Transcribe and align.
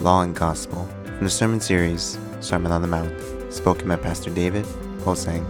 Law 0.00 0.22
and 0.22 0.34
Gospel 0.34 0.88
from 1.04 1.24
the 1.24 1.30
sermon 1.30 1.60
series 1.60 2.18
Sermon 2.40 2.70
on 2.70 2.82
the 2.82 2.88
Mount, 2.88 3.12
spoken 3.52 3.88
by 3.88 3.96
Pastor 3.96 4.30
David 4.30 4.64
Ho 5.02 5.14
Sang. 5.14 5.44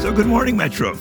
So, 0.00 0.10
good 0.10 0.26
morning, 0.26 0.56
Metro. 0.56 0.96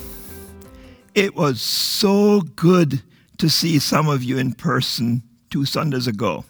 It 1.16 1.36
was 1.36 1.62
so 1.62 2.42
good 2.42 3.02
to 3.38 3.50
see 3.50 3.80
some 3.80 4.10
of 4.10 4.24
you 4.24 4.38
in 4.38 4.54
person 4.54 5.24
two 5.50 5.64
Sundays 5.64 6.06
ago. 6.06 6.44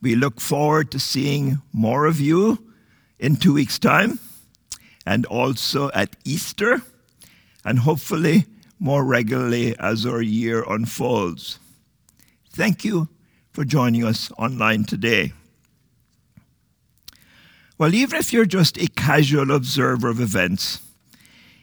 We 0.00 0.14
look 0.14 0.40
forward 0.40 0.92
to 0.92 1.00
seeing 1.00 1.60
more 1.72 2.06
of 2.06 2.20
you 2.20 2.64
in 3.18 3.34
two 3.34 3.54
weeks' 3.54 3.80
time 3.80 4.20
and 5.04 5.26
also 5.26 5.90
at 5.92 6.14
Easter 6.24 6.82
and 7.64 7.80
hopefully 7.80 8.46
more 8.78 9.04
regularly 9.04 9.76
as 9.80 10.06
our 10.06 10.22
year 10.22 10.64
unfolds. 10.68 11.58
Thank 12.58 12.84
you 12.84 13.08
for 13.52 13.64
joining 13.64 14.04
us 14.04 14.32
online 14.36 14.82
today. 14.82 15.32
Well, 17.78 17.94
even 17.94 18.18
if 18.18 18.32
you're 18.32 18.46
just 18.46 18.76
a 18.82 18.88
casual 18.88 19.52
observer 19.52 20.08
of 20.08 20.20
events, 20.20 20.80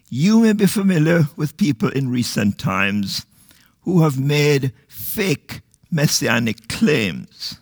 you 0.10 0.40
may 0.40 0.54
be 0.54 0.68
familiar 0.68 1.28
with 1.36 1.58
people 1.58 1.90
in 1.90 2.08
recent 2.08 2.58
times 2.58 3.26
who 3.82 4.04
have 4.04 4.18
made 4.18 4.72
fake 4.88 5.60
messianic 5.92 6.70
claims, 6.70 7.60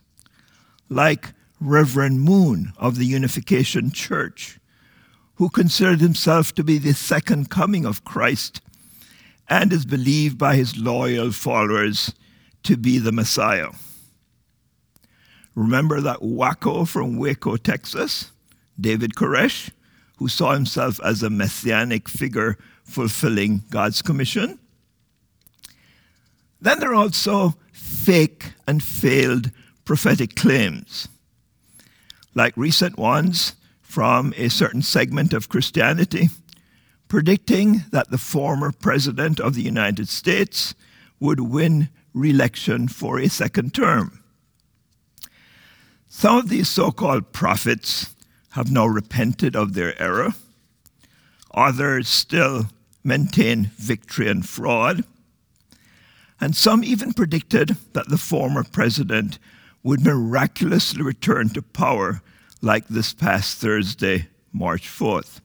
like 0.87 1.33
Reverend 1.59 2.21
Moon 2.21 2.71
of 2.77 2.99
the 2.99 3.07
Unification 3.07 3.89
Church, 3.89 4.59
who 5.37 5.49
considered 5.49 6.01
himself 6.01 6.53
to 6.53 6.63
be 6.63 6.77
the 6.77 6.93
second 6.93 7.49
coming 7.49 7.83
of 7.83 8.05
Christ 8.05 8.61
and 9.49 9.73
is 9.73 9.87
believed 9.87 10.37
by 10.37 10.55
his 10.55 10.77
loyal 10.77 11.31
followers 11.31 12.13
to 12.63 12.77
be 12.77 12.97
the 12.97 13.11
Messiah. 13.11 13.69
Remember 15.55 16.01
that 16.01 16.19
wacko 16.19 16.87
from 16.87 17.17
Waco, 17.17 17.57
Texas, 17.57 18.31
David 18.79 19.15
Koresh, 19.15 19.69
who 20.17 20.27
saw 20.27 20.53
himself 20.53 20.99
as 21.03 21.21
a 21.21 21.29
messianic 21.29 22.09
figure 22.09 22.57
fulfilling 22.83 23.63
God's 23.69 24.01
commission? 24.01 24.59
Then 26.59 26.79
there 26.79 26.91
are 26.91 26.95
also 26.95 27.55
fake 27.71 28.53
and 28.65 28.81
failed 28.81 29.51
prophetic 29.85 30.35
claims, 30.35 31.07
like 32.33 32.55
recent 32.55 32.97
ones 32.97 33.53
from 33.81 34.33
a 34.37 34.49
certain 34.49 34.81
segment 34.81 35.33
of 35.33 35.49
Christianity 35.49 36.29
predicting 37.13 37.83
that 37.91 38.09
the 38.09 38.17
former 38.17 38.71
president 38.71 39.39
of 39.39 39.53
the 39.53 39.61
United 39.61 40.09
States 40.09 40.73
would 41.19 41.39
win 41.39 41.87
re-election 42.13 42.87
for 42.87 43.19
a 43.19 43.27
second 43.27 43.73
term. 43.73 44.23
Some 46.07 46.37
of 46.37 46.49
these 46.49 46.69
so-called 46.69 47.31
prophets 47.31 48.13
have 48.51 48.71
now 48.71 48.85
repented 48.85 49.55
of 49.55 49.73
their 49.73 49.99
error. 50.01 50.33
Others 51.53 52.07
still 52.07 52.67
maintain 53.03 53.71
victory 53.77 54.29
and 54.29 54.47
fraud. 54.47 55.03
And 56.39 56.55
some 56.55 56.83
even 56.83 57.13
predicted 57.13 57.77
that 57.93 58.09
the 58.09 58.17
former 58.17 58.63
president 58.63 59.39
would 59.81 60.03
miraculously 60.03 61.01
return 61.01 61.49
to 61.49 61.61
power 61.61 62.21
like 62.61 62.87
this 62.87 63.13
past 63.13 63.57
Thursday, 63.57 64.27
March 64.51 64.87
4th. 64.87 65.41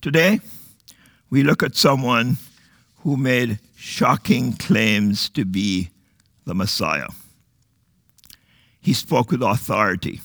Today, 0.00 0.40
we 1.30 1.42
look 1.42 1.62
at 1.62 1.76
someone 1.76 2.36
who 3.02 3.16
made 3.16 3.58
shocking 3.80 4.52
claims 4.52 5.30
to 5.30 5.42
be 5.42 5.88
the 6.44 6.54
Messiah. 6.54 7.08
He 8.78 8.92
spoke 8.92 9.30
with 9.30 9.42
authority 9.42 10.20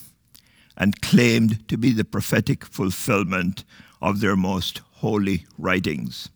and 0.75 1.01
claimed 1.01 1.65
to 1.69 1.77
be 1.77 1.93
the 1.93 2.03
prophetic 2.03 2.65
fulfillment 2.65 3.63
of 4.01 4.19
their 4.19 4.35
most 4.35 4.81
holy 4.95 5.45
writings. 5.57 6.27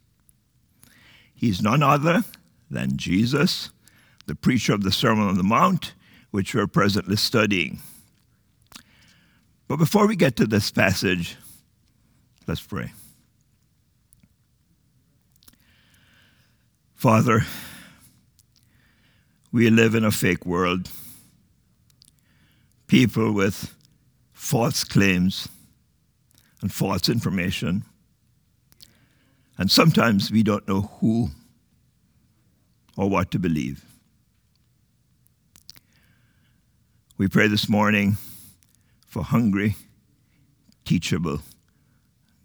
He's 1.35 1.62
none 1.62 1.84
other 1.84 2.24
than 2.72 2.96
Jesus, 2.96 3.69
the 4.25 4.36
preacher 4.36 4.74
of 4.74 4.84
the 4.84 4.91
Sermon 4.91 5.28
on 5.28 5.38
the 5.38 5.44
Mount, 5.44 5.94
which 6.31 6.56
we're 6.56 6.68
presently 6.68 7.18
studying. 7.18 7.80
But 9.68 9.75
before 9.75 10.07
we 10.07 10.16
get 10.16 10.38
to 10.38 10.47
this 10.47 10.72
passage, 10.72 11.36
let's 12.47 12.62
pray. 12.62 12.94
Father, 17.00 17.46
we 19.54 19.70
live 19.70 19.96
in 19.96 20.04
a 20.04 20.12
fake 20.12 20.46
world. 20.46 20.90
People 22.88 23.32
with 23.32 23.74
false 24.34 24.84
claims 24.84 25.48
and 26.62 26.74
false 26.74 27.08
information. 27.08 27.86
And 29.58 29.72
sometimes 29.72 30.30
we 30.30 30.44
don't 30.44 30.68
know 30.68 30.92
who 31.00 31.30
or 32.98 33.10
what 33.10 33.31
to 33.31 33.40
believe. 33.40 33.86
We 37.18 37.30
pray 37.30 37.48
this 37.48 37.70
morning 37.70 38.18
for 39.08 39.24
hungry, 39.24 39.78
teachable, 40.84 41.44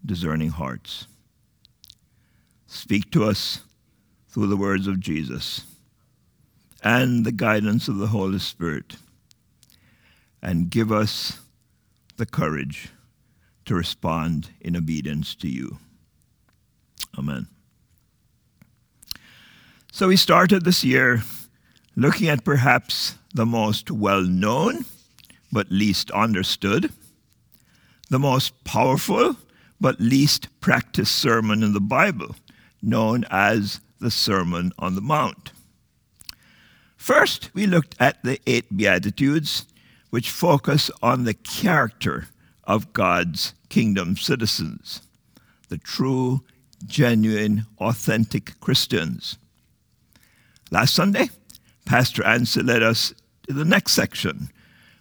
discerning 0.06 0.50
hearts. 0.50 1.08
Speak 2.68 3.10
to 3.10 3.24
us 3.24 3.58
through 4.34 4.48
the 4.48 4.56
words 4.56 4.88
of 4.88 4.98
Jesus 4.98 5.64
and 6.82 7.24
the 7.24 7.30
guidance 7.30 7.86
of 7.86 7.98
the 7.98 8.08
Holy 8.08 8.40
Spirit, 8.40 8.96
and 10.42 10.68
give 10.68 10.90
us 10.90 11.38
the 12.16 12.26
courage 12.26 12.88
to 13.64 13.76
respond 13.76 14.50
in 14.60 14.76
obedience 14.76 15.36
to 15.36 15.48
you. 15.48 15.78
Amen. 17.16 17.46
So 19.92 20.08
we 20.08 20.16
started 20.16 20.64
this 20.64 20.82
year 20.82 21.22
looking 21.94 22.28
at 22.28 22.44
perhaps 22.44 23.14
the 23.32 23.46
most 23.46 23.88
well 23.88 24.22
known 24.22 24.84
but 25.52 25.70
least 25.70 26.10
understood, 26.10 26.92
the 28.10 28.18
most 28.18 28.64
powerful 28.64 29.36
but 29.80 30.00
least 30.00 30.48
practiced 30.60 31.14
sermon 31.14 31.62
in 31.62 31.72
the 31.72 31.80
Bible, 31.80 32.34
known 32.82 33.24
as 33.30 33.80
the 34.04 34.10
Sermon 34.10 34.70
on 34.78 34.94
the 34.94 35.00
Mount. 35.00 35.50
First, 36.94 37.50
we 37.54 37.66
looked 37.66 37.96
at 37.98 38.22
the 38.22 38.38
eight 38.46 38.76
Beatitudes, 38.76 39.64
which 40.10 40.30
focus 40.30 40.90
on 41.02 41.24
the 41.24 41.32
character 41.32 42.28
of 42.64 42.92
God's 42.92 43.54
kingdom 43.70 44.18
citizens, 44.18 45.00
the 45.70 45.78
true, 45.78 46.42
genuine, 46.86 47.66
authentic 47.78 48.60
Christians. 48.60 49.38
Last 50.70 50.94
Sunday, 50.94 51.30
Pastor 51.86 52.22
Ansel 52.26 52.64
led 52.64 52.82
us 52.82 53.14
to 53.46 53.54
the 53.54 53.64
next 53.64 53.92
section, 53.92 54.50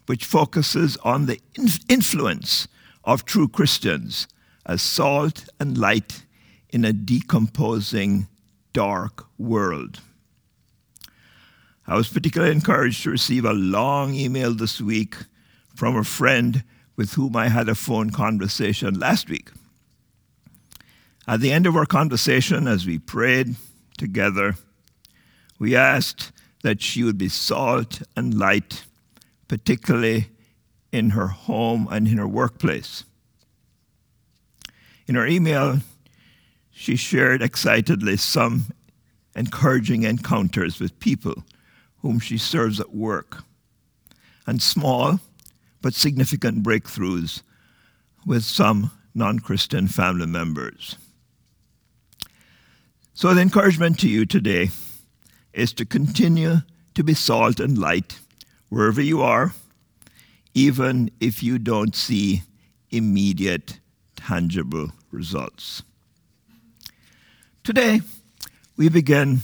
which 0.06 0.24
focuses 0.24 0.96
on 1.04 1.26
the 1.26 1.42
influence 1.90 2.70
of 3.04 3.26
true 3.26 3.50
Christians 3.50 4.28
as 4.66 4.82
salt 4.82 5.46
and 5.60 5.78
light 5.78 6.24
in 6.70 6.86
a 6.86 6.94
decomposing 6.94 8.28
dark 8.74 9.26
world. 9.38 10.02
I 11.86 11.96
was 11.96 12.08
particularly 12.08 12.54
encouraged 12.54 13.04
to 13.04 13.12
receive 13.12 13.46
a 13.46 13.54
long 13.54 14.14
email 14.14 14.54
this 14.54 14.82
week 14.82 15.16
from 15.76 15.96
a 15.96 16.04
friend 16.04 16.64
with 16.96 17.14
whom 17.14 17.36
I 17.36 17.50
had 17.50 17.70
a 17.70 17.76
phone 17.76 18.10
conversation 18.10 19.00
last 19.00 19.30
week. 19.30 19.50
At 21.28 21.40
the 21.40 21.52
end 21.52 21.66
of 21.66 21.76
our 21.76 21.86
conversation, 21.86 22.68
as 22.68 22.86
we 22.86 23.00
prayed 23.00 23.56
together, 23.98 24.56
we 25.60 25.76
asked 25.76 26.32
that 26.64 26.82
she 26.82 27.04
would 27.04 27.18
be 27.18 27.30
salt 27.30 28.02
and 28.16 28.38
light, 28.38 28.86
particularly 29.48 30.30
in 30.92 31.12
her 31.12 31.28
home 31.28 31.88
and 31.92 32.08
in 32.08 32.18
her 32.18 32.28
workplace. 32.28 33.04
In 35.08 35.16
her 35.16 35.28
email, 35.28 35.80
she 36.74 36.96
shared 36.96 37.42
excitedly 37.42 38.18
some 38.18 38.66
encouraging 39.36 40.04
encounters 40.04 40.80
with 40.80 41.00
people 41.00 41.44
whom 42.02 42.20
she 42.20 42.38
serves 42.38 42.80
at 42.80 42.94
work, 42.94 43.44
and 44.46 44.62
small 44.62 45.20
but 45.82 45.94
significant 45.94 46.64
breakthroughs 46.64 47.42
with 48.26 48.44
some 48.44 48.92
non 49.14 49.40
Christian 49.40 49.88
family 49.88 50.26
members. 50.26 50.98
So, 53.14 53.34
the 53.34 53.42
encouragement 53.42 54.00
to 54.00 54.10
you 54.10 54.26
today 54.26 54.70
is 55.54 55.72
to 55.74 55.86
continue 55.86 56.58
to 56.96 57.04
be 57.04 57.14
salt 57.14 57.60
and 57.60 57.78
light 57.78 58.20
wherever 58.70 59.02
you 59.02 59.22
are, 59.22 59.54
even 60.54 61.12
if 61.20 61.44
you 61.44 61.60
don't 61.60 61.96
see 61.96 62.42
immediate, 62.90 63.80
tangible 64.16 64.92
results. 65.12 65.84
Today, 67.64 68.02
we 68.76 68.90
begin 68.90 69.42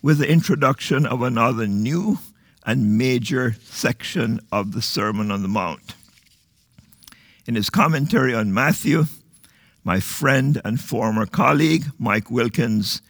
with 0.00 0.20
the 0.20 0.30
introduction 0.30 1.04
of 1.04 1.20
another 1.20 1.66
new 1.66 2.18
and 2.64 2.96
major 2.96 3.56
section 3.62 4.40
of 4.50 4.72
the 4.72 4.80
Sermon 4.80 5.30
on 5.30 5.42
the 5.42 5.48
Mount. 5.48 5.94
In 7.46 7.56
his 7.56 7.68
commentary 7.68 8.34
on 8.34 8.54
Matthew, 8.54 9.04
my 9.84 10.00
friend 10.00 10.62
and 10.64 10.80
former 10.80 11.26
colleague, 11.26 11.84
Mike 11.98 12.30
Wilkins, 12.30 13.02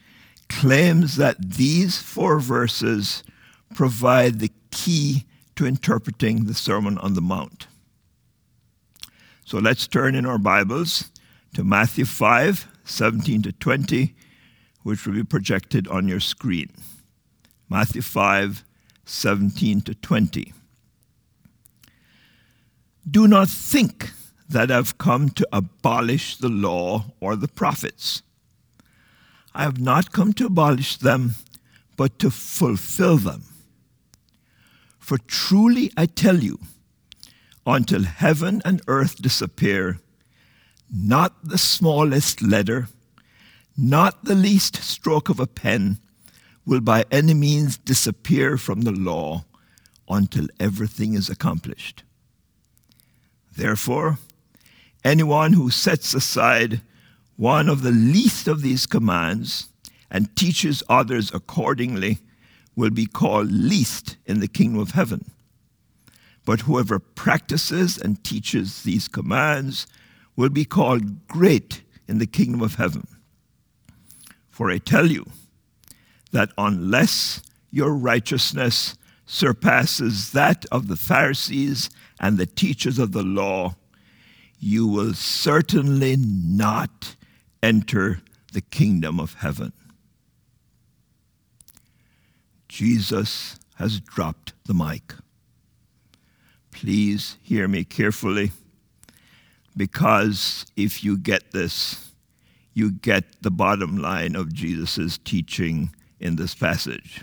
claims 0.48 1.14
that 1.14 1.36
these 1.40 2.02
four 2.02 2.40
verses 2.40 3.22
provide 3.76 4.40
the 4.40 4.50
key 4.72 5.24
to 5.54 5.66
interpreting 5.66 6.46
the 6.46 6.54
Sermon 6.54 6.98
on 6.98 7.14
the 7.14 7.22
Mount. 7.22 7.68
So 9.44 9.58
let's 9.58 9.86
turn 9.86 10.16
in 10.16 10.26
our 10.26 10.36
Bibles 10.36 11.12
to 11.54 11.62
Matthew 11.62 12.06
5 12.06 12.66
17 12.84 13.42
to 13.42 13.52
20, 13.52 14.14
which 14.82 15.06
will 15.06 15.14
be 15.14 15.24
projected 15.24 15.88
on 15.88 16.08
your 16.08 16.20
screen. 16.20 16.70
Matthew 17.68 18.02
5 18.02 18.64
17 19.04 19.80
to 19.82 19.94
20. 19.94 20.52
Do 23.10 23.26
not 23.26 23.48
think 23.48 24.10
that 24.48 24.70
I've 24.70 24.98
come 24.98 25.30
to 25.30 25.48
abolish 25.52 26.36
the 26.36 26.48
law 26.48 27.06
or 27.20 27.36
the 27.36 27.48
prophets. 27.48 28.22
I 29.54 29.62
have 29.62 29.80
not 29.80 30.12
come 30.12 30.32
to 30.34 30.46
abolish 30.46 30.96
them, 30.98 31.34
but 31.96 32.18
to 32.18 32.30
fulfill 32.30 33.16
them. 33.16 33.44
For 34.98 35.18
truly 35.18 35.90
I 35.96 36.06
tell 36.06 36.38
you, 36.38 36.58
until 37.66 38.04
heaven 38.04 38.62
and 38.64 38.82
earth 38.88 39.20
disappear, 39.20 40.00
not 40.90 41.44
the 41.44 41.58
smallest 41.58 42.42
letter, 42.42 42.88
not 43.78 44.24
the 44.24 44.34
least 44.34 44.82
stroke 44.82 45.28
of 45.28 45.38
a 45.38 45.46
pen 45.46 45.98
will 46.66 46.80
by 46.80 47.04
any 47.12 47.32
means 47.32 47.78
disappear 47.78 48.58
from 48.58 48.80
the 48.80 48.90
law 48.90 49.44
until 50.08 50.48
everything 50.58 51.14
is 51.14 51.30
accomplished. 51.30 52.02
Therefore, 53.56 54.18
anyone 55.04 55.52
who 55.52 55.70
sets 55.70 56.12
aside 56.12 56.80
one 57.36 57.68
of 57.68 57.82
the 57.82 57.92
least 57.92 58.48
of 58.48 58.62
these 58.62 58.84
commands 58.84 59.68
and 60.10 60.34
teaches 60.34 60.82
others 60.88 61.32
accordingly 61.32 62.18
will 62.74 62.90
be 62.90 63.06
called 63.06 63.52
least 63.52 64.16
in 64.26 64.40
the 64.40 64.48
kingdom 64.48 64.80
of 64.80 64.90
heaven. 64.92 65.30
But 66.44 66.62
whoever 66.62 66.98
practices 66.98 67.96
and 67.96 68.22
teaches 68.24 68.82
these 68.82 69.06
commands 69.06 69.86
will 70.34 70.48
be 70.48 70.64
called 70.64 71.28
great 71.28 71.82
in 72.08 72.18
the 72.18 72.26
kingdom 72.26 72.60
of 72.62 72.74
heaven. 72.74 73.06
For 74.58 74.72
I 74.72 74.78
tell 74.78 75.06
you 75.06 75.24
that 76.32 76.50
unless 76.58 77.42
your 77.70 77.92
righteousness 77.92 78.96
surpasses 79.24 80.32
that 80.32 80.66
of 80.72 80.88
the 80.88 80.96
Pharisees 80.96 81.90
and 82.18 82.38
the 82.38 82.46
teachers 82.46 82.98
of 82.98 83.12
the 83.12 83.22
law, 83.22 83.76
you 84.58 84.84
will 84.88 85.14
certainly 85.14 86.16
not 86.18 87.14
enter 87.62 88.20
the 88.52 88.60
kingdom 88.60 89.20
of 89.20 89.34
heaven. 89.34 89.72
Jesus 92.68 93.60
has 93.76 94.00
dropped 94.00 94.54
the 94.64 94.74
mic. 94.74 95.14
Please 96.72 97.36
hear 97.42 97.68
me 97.68 97.84
carefully 97.84 98.50
because 99.76 100.66
if 100.76 101.04
you 101.04 101.16
get 101.16 101.52
this, 101.52 102.07
you 102.78 102.92
get 102.92 103.42
the 103.42 103.50
bottom 103.50 103.98
line 103.98 104.36
of 104.36 104.54
Jesus' 104.54 105.18
teaching 105.18 105.90
in 106.20 106.36
this 106.36 106.54
passage. 106.54 107.22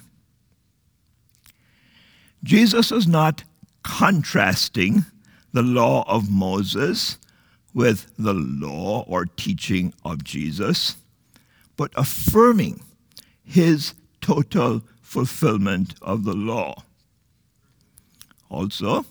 Jesus 2.43 2.91
is 2.91 3.07
not 3.07 3.43
contrasting 3.83 5.05
the 5.53 5.63
law 5.63 6.03
of 6.07 6.29
Moses 6.29 7.17
with 7.73 8.11
the 8.17 8.33
law 8.33 9.03
or 9.07 9.25
teaching 9.25 9.93
of 10.03 10.23
Jesus, 10.23 10.97
but 11.77 11.91
affirming 11.95 12.81
his 13.43 13.93
total 14.21 14.81
fulfillment 15.01 15.95
of 16.01 16.23
the 16.23 16.33
law. 16.33 16.83
Also, 18.49 19.05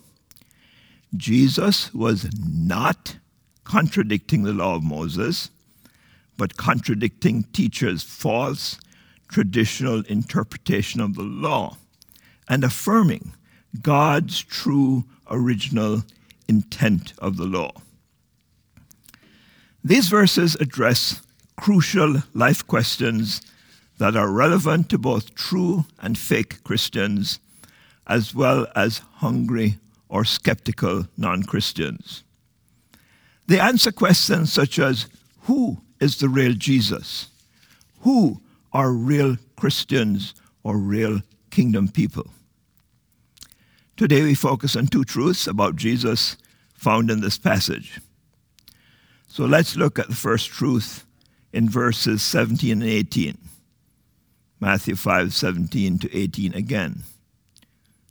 Jesus 1.17 1.93
was 1.94 2.29
not 2.38 3.17
contradicting 3.64 4.43
the 4.43 4.52
law 4.52 4.76
of 4.76 4.82
Moses, 4.82 5.50
but 6.36 6.56
contradicting 6.56 7.44
teachers' 7.52 8.02
false 8.02 8.78
traditional 9.28 10.02
interpretation 10.06 11.00
of 11.00 11.14
the 11.14 11.22
law 11.22 11.76
and 12.48 12.64
affirming 12.64 13.32
God's 13.82 14.42
true 14.42 15.04
original 15.31 16.02
intent 16.48 17.14
of 17.19 17.36
the 17.36 17.44
law. 17.46 17.72
These 19.82 20.08
verses 20.08 20.54
address 20.56 21.22
crucial 21.56 22.22
life 22.32 22.66
questions 22.66 23.42
that 23.98 24.16
are 24.16 24.31
relevant 24.31 24.88
to 24.90 24.98
both 24.98 25.34
true 25.34 25.84
and 26.00 26.19
fake 26.19 26.62
Christians, 26.64 27.38
as 28.06 28.34
well 28.34 28.66
as 28.75 28.98
hungry 29.16 29.78
or 30.08 30.25
skeptical 30.25 31.06
non 31.16 31.42
Christians. 31.42 32.25
They 33.46 33.60
answer 33.60 33.92
questions 33.92 34.52
such 34.52 34.78
as 34.78 35.06
Who 35.42 35.78
is 36.04 36.18
the 36.18 36.28
real 36.28 36.52
Jesus? 36.52 37.28
Who 38.00 38.42
are 38.74 38.92
real 38.92 39.38
Christians 39.56 40.34
or 40.62 40.76
real 40.76 41.22
kingdom 41.50 41.88
people? 41.88 42.30
Today 43.96 44.22
we 44.22 44.34
focus 44.34 44.76
on 44.76 44.86
two 44.86 45.04
truths 45.04 45.46
about 45.46 45.76
Jesus 45.76 46.36
found 46.74 47.10
in 47.10 47.22
this 47.22 47.38
passage. 47.38 48.00
So 49.28 49.46
let's 49.46 49.76
look 49.76 49.98
at 49.98 50.08
the 50.08 50.14
first 50.14 50.50
truth 50.50 51.06
in 51.54 51.70
verses 51.70 52.22
17 52.22 52.72
and 52.72 52.82
18. 52.82 53.38
Matthew 54.60 54.96
5 54.96 55.32
17 55.32 55.98
to 56.00 56.16
18 56.16 56.54
again. 56.54 57.04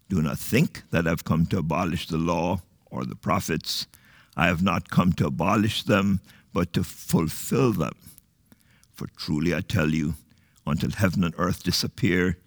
Do 0.10 0.22
not 0.22 0.40
think 0.40 0.82
that 0.90 1.08
I've 1.08 1.26
come 1.26 1.46
to 1.48 1.60
abolish 1.60 2.08
the 2.08 2.18
law 2.18 2.62
or 2.88 3.06
the 3.06 3.16
prophets. 3.16 3.86
I 4.36 4.48
have 4.48 4.64
not 4.64 4.90
come 4.90 5.14
to 5.14 5.28
abolish 5.28 5.84
them, 5.84 6.22
but 6.54 6.74
to 6.74 6.84
fulfill 6.84 7.74
them. 7.74 7.96
For 8.94 9.08
truly 9.18 9.54
I 9.54 9.62
tell 9.62 9.90
you, 9.90 10.16
until 10.66 10.92
heaven 10.92 11.24
and 11.24 11.34
earth 11.38 11.64
disappear, 11.64 12.38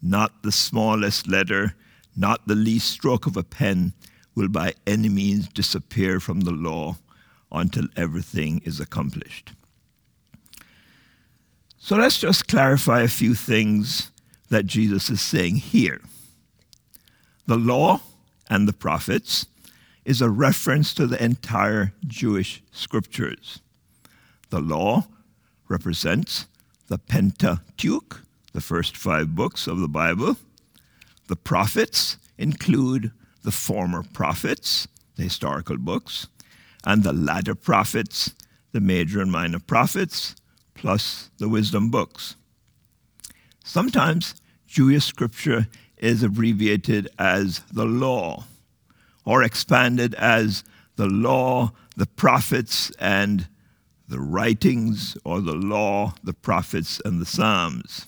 not 0.00 0.42
the 0.42 0.52
smallest 0.52 1.28
letter, 1.28 1.74
not 2.16 2.46
the 2.46 2.54
least 2.54 2.90
stroke 2.90 3.26
of 3.26 3.36
a 3.36 3.42
pen 3.42 3.92
will 4.34 4.48
by 4.48 4.74
any 4.86 5.08
means 5.08 5.48
disappear 5.48 6.20
from 6.20 6.42
the 6.42 6.52
law 6.52 6.96
until 7.50 7.88
everything 7.96 8.62
is 8.64 8.80
accomplished. 8.80 9.52
So 11.78 11.96
let's 11.96 12.18
just 12.18 12.48
clarify 12.48 13.02
a 13.02 13.08
few 13.08 13.34
things 13.34 14.10
that 14.48 14.66
Jesus 14.66 15.10
is 15.10 15.20
saying 15.20 15.56
here. 15.56 16.00
The 17.46 17.56
law 17.56 18.00
and 18.48 18.66
the 18.66 18.72
prophets 18.72 19.46
is 20.04 20.20
a 20.20 20.30
reference 20.30 20.94
to 20.94 21.06
the 21.06 21.22
entire 21.22 21.92
Jewish 22.06 22.62
scriptures. 22.72 23.60
The 24.50 24.60
law 24.60 25.06
represents 25.68 26.46
the 26.88 26.98
Pentateuch, 26.98 28.22
the 28.52 28.60
first 28.60 28.96
five 28.96 29.34
books 29.34 29.66
of 29.66 29.80
the 29.80 29.88
Bible. 29.88 30.36
The 31.28 31.36
prophets 31.36 32.18
include 32.38 33.10
the 33.42 33.50
former 33.50 34.02
prophets, 34.02 34.86
the 35.16 35.24
historical 35.24 35.76
books, 35.76 36.28
and 36.84 37.02
the 37.02 37.12
latter 37.12 37.54
prophets, 37.54 38.34
the 38.72 38.80
major 38.80 39.20
and 39.20 39.32
minor 39.32 39.58
prophets, 39.58 40.36
plus 40.74 41.30
the 41.38 41.48
wisdom 41.48 41.90
books. 41.90 42.36
Sometimes 43.64 44.34
Jewish 44.66 45.04
scripture 45.04 45.66
is 45.96 46.22
abbreviated 46.22 47.08
as 47.18 47.60
the 47.72 47.84
law 47.84 48.44
or 49.24 49.42
expanded 49.42 50.14
as 50.14 50.62
the 50.94 51.06
law, 51.06 51.72
the 51.96 52.06
prophets, 52.06 52.90
and 52.98 53.48
the 54.08 54.20
writings, 54.20 55.16
or 55.24 55.40
the 55.40 55.54
law, 55.54 56.14
the 56.22 56.32
prophets, 56.32 57.00
and 57.04 57.20
the 57.20 57.26
Psalms. 57.26 58.06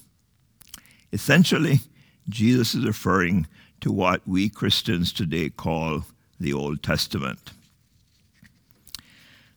Essentially, 1.12 1.80
Jesus 2.28 2.74
is 2.74 2.86
referring 2.86 3.46
to 3.80 3.90
what 3.90 4.26
we 4.26 4.48
Christians 4.48 5.12
today 5.12 5.50
call 5.50 6.04
the 6.38 6.52
Old 6.52 6.82
Testament. 6.82 7.52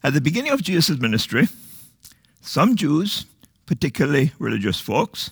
At 0.03 0.13
the 0.13 0.21
beginning 0.21 0.51
of 0.51 0.63
Jesus' 0.63 0.99
ministry, 0.99 1.47
some 2.41 2.75
Jews, 2.75 3.25
particularly 3.67 4.31
religious 4.39 4.79
folks, 4.79 5.31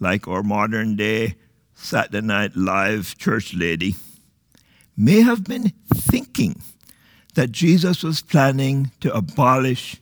like 0.00 0.26
our 0.26 0.42
modern 0.42 0.96
day 0.96 1.36
Saturday 1.74 2.26
Night 2.26 2.56
Live 2.56 3.18
church 3.18 3.54
lady, 3.54 3.96
may 4.96 5.20
have 5.20 5.44
been 5.44 5.72
thinking 5.94 6.62
that 7.34 7.52
Jesus 7.52 8.02
was 8.02 8.22
planning 8.22 8.90
to 9.00 9.12
abolish, 9.14 9.96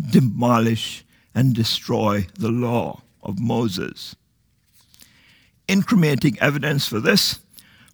demolish, 0.00 1.04
and 1.34 1.54
destroy 1.54 2.26
the 2.38 2.50
law 2.50 3.02
of 3.22 3.40
Moses. 3.40 4.14
incriminating 5.68 6.38
evidence 6.40 6.86
for 6.86 7.00
this 7.00 7.40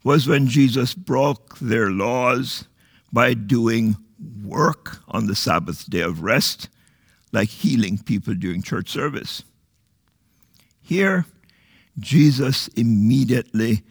was 0.02 0.26
when 0.26 0.47
Jesus 0.47 0.95
broke 0.95 1.59
their 1.59 1.90
laws 1.90 2.64
by 3.12 3.35
doing 3.35 3.97
work 4.45 4.99
on 5.09 5.26
the 5.26 5.35
Sabbath 5.35 5.88
day 5.88 6.00
of 6.00 6.23
rest, 6.23 6.69
like 7.33 7.49
healing 7.49 7.99
people 7.99 8.35
during 8.35 8.62
church 8.62 8.88
service. 8.88 9.45
Here, 10.83 11.26
Jesus 11.99 12.69
immediately 12.69 13.83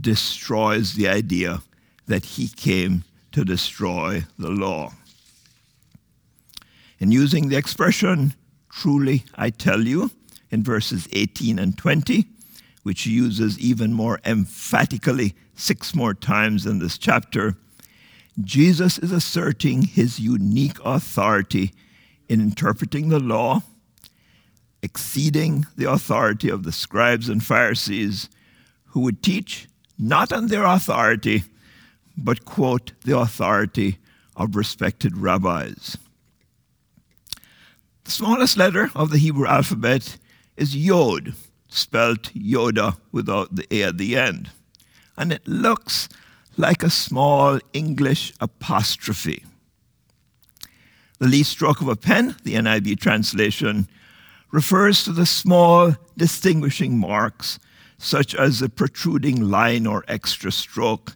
destroys 0.00 0.94
the 0.94 1.08
idea 1.08 1.62
that 2.06 2.24
he 2.24 2.48
came 2.48 3.04
to 3.32 3.44
destroy 3.44 4.24
the 4.38 4.50
law. 4.50 4.92
In 6.98 7.12
using 7.12 7.48
the 7.48 7.56
expression, 7.56 8.34
truly 8.70 9.24
I 9.36 9.50
tell 9.50 9.82
you, 9.82 10.10
in 10.50 10.64
verses 10.64 11.08
18 11.12 11.58
and 11.58 11.76
20, 11.76 12.26
which 12.82 13.02
he 13.02 13.10
uses 13.10 13.58
even 13.58 13.92
more 13.92 14.18
emphatically 14.24 15.34
six 15.54 15.94
more 15.94 16.14
times 16.14 16.66
in 16.66 16.78
this 16.78 16.98
chapter, 16.98 17.56
Jesus 18.40 18.98
is 18.98 19.12
asserting 19.12 19.82
his 19.82 20.20
unique 20.20 20.78
authority 20.84 21.72
in 22.28 22.40
interpreting 22.40 23.08
the 23.08 23.18
law, 23.18 23.62
exceeding 24.82 25.66
the 25.76 25.90
authority 25.90 26.48
of 26.48 26.62
the 26.62 26.72
scribes 26.72 27.28
and 27.28 27.44
Pharisees 27.44 28.28
who 28.86 29.00
would 29.00 29.22
teach 29.22 29.68
not 29.98 30.32
on 30.32 30.46
their 30.46 30.64
authority, 30.64 31.44
but 32.16 32.44
quote 32.44 32.92
the 33.04 33.18
authority 33.18 33.98
of 34.36 34.56
respected 34.56 35.16
rabbis. 35.18 35.96
The 38.08 38.12
smallest 38.12 38.56
letter 38.56 38.90
of 38.94 39.10
the 39.10 39.18
Hebrew 39.18 39.46
alphabet 39.46 40.16
is 40.56 40.74
Yod, 40.74 41.34
spelled 41.68 42.22
Yoda 42.32 42.96
without 43.12 43.54
the 43.54 43.66
A 43.70 43.82
at 43.82 43.98
the 43.98 44.16
end. 44.16 44.48
And 45.18 45.30
it 45.30 45.46
looks 45.46 46.08
like 46.56 46.82
a 46.82 46.88
small 46.88 47.60
English 47.74 48.32
apostrophe. 48.40 49.44
The 51.18 51.26
least 51.26 51.50
stroke 51.50 51.82
of 51.82 51.88
a 51.88 51.96
pen, 51.96 52.34
the 52.44 52.54
NIV 52.54 52.98
translation, 52.98 53.88
refers 54.52 55.04
to 55.04 55.12
the 55.12 55.26
small 55.26 55.94
distinguishing 56.16 56.96
marks, 56.96 57.58
such 57.98 58.34
as 58.34 58.62
a 58.62 58.70
protruding 58.70 59.50
line 59.50 59.86
or 59.86 60.06
extra 60.08 60.50
stroke, 60.50 61.14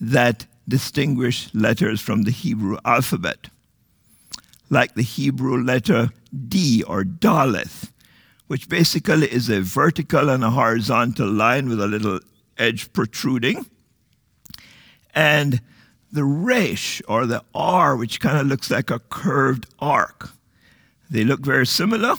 that 0.00 0.46
distinguish 0.66 1.50
letters 1.52 2.00
from 2.00 2.22
the 2.22 2.30
Hebrew 2.30 2.78
alphabet. 2.86 3.50
Like 4.70 4.94
the 4.94 5.02
Hebrew 5.02 5.62
letter 5.62 6.10
D 6.48 6.82
or 6.84 7.02
Daleth, 7.02 7.90
which 8.46 8.68
basically 8.68 9.30
is 9.30 9.50
a 9.50 9.60
vertical 9.60 10.30
and 10.30 10.44
a 10.44 10.50
horizontal 10.50 11.30
line 11.30 11.68
with 11.68 11.80
a 11.80 11.88
little 11.88 12.20
edge 12.56 12.92
protruding. 12.92 13.66
And 15.12 15.60
the 16.12 16.24
resh 16.24 17.02
or 17.08 17.26
the 17.26 17.42
R, 17.54 17.96
which 17.96 18.20
kind 18.20 18.38
of 18.38 18.46
looks 18.46 18.70
like 18.70 18.90
a 18.90 19.00
curved 19.00 19.66
arc. 19.78 20.30
They 21.10 21.24
look 21.24 21.40
very 21.40 21.66
similar, 21.66 22.14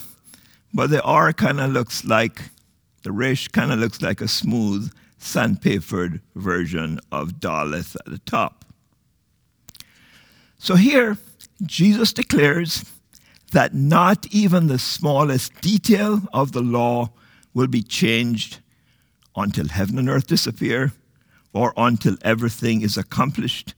but 0.74 0.90
the 0.90 1.02
R 1.04 1.32
kind 1.34 1.60
of 1.62 1.72
looks 1.72 2.04
like, 2.04 2.42
the 3.04 3.12
resh 3.12 3.48
kind 3.48 3.72
of 3.72 3.80
looks 3.80 4.02
like 4.02 4.22
a 4.22 4.28
smooth, 4.28 4.92
sandpapered 5.18 6.20
version 6.36 7.00
of 7.12 7.40
Daleth 7.40 7.96
at 7.96 8.06
the 8.06 8.20
top. 8.20 8.66
So 10.58 10.76
here, 10.76 11.18
Jesus 11.64 12.14
declares 12.14 12.86
that 13.52 13.74
not 13.74 14.26
even 14.32 14.68
the 14.68 14.80
smallest 14.80 15.60
detail 15.62 16.22
of 16.34 16.52
the 16.54 16.62
law 16.62 17.12
will 17.54 17.68
be 17.68 17.84
changed 17.84 18.60
until 19.36 19.68
heaven 19.68 19.98
and 19.98 20.10
earth 20.10 20.28
disappear 20.28 20.94
or 21.54 21.74
until 21.78 22.18
everything 22.22 22.82
is 22.82 22.98
accomplished. 22.98 23.74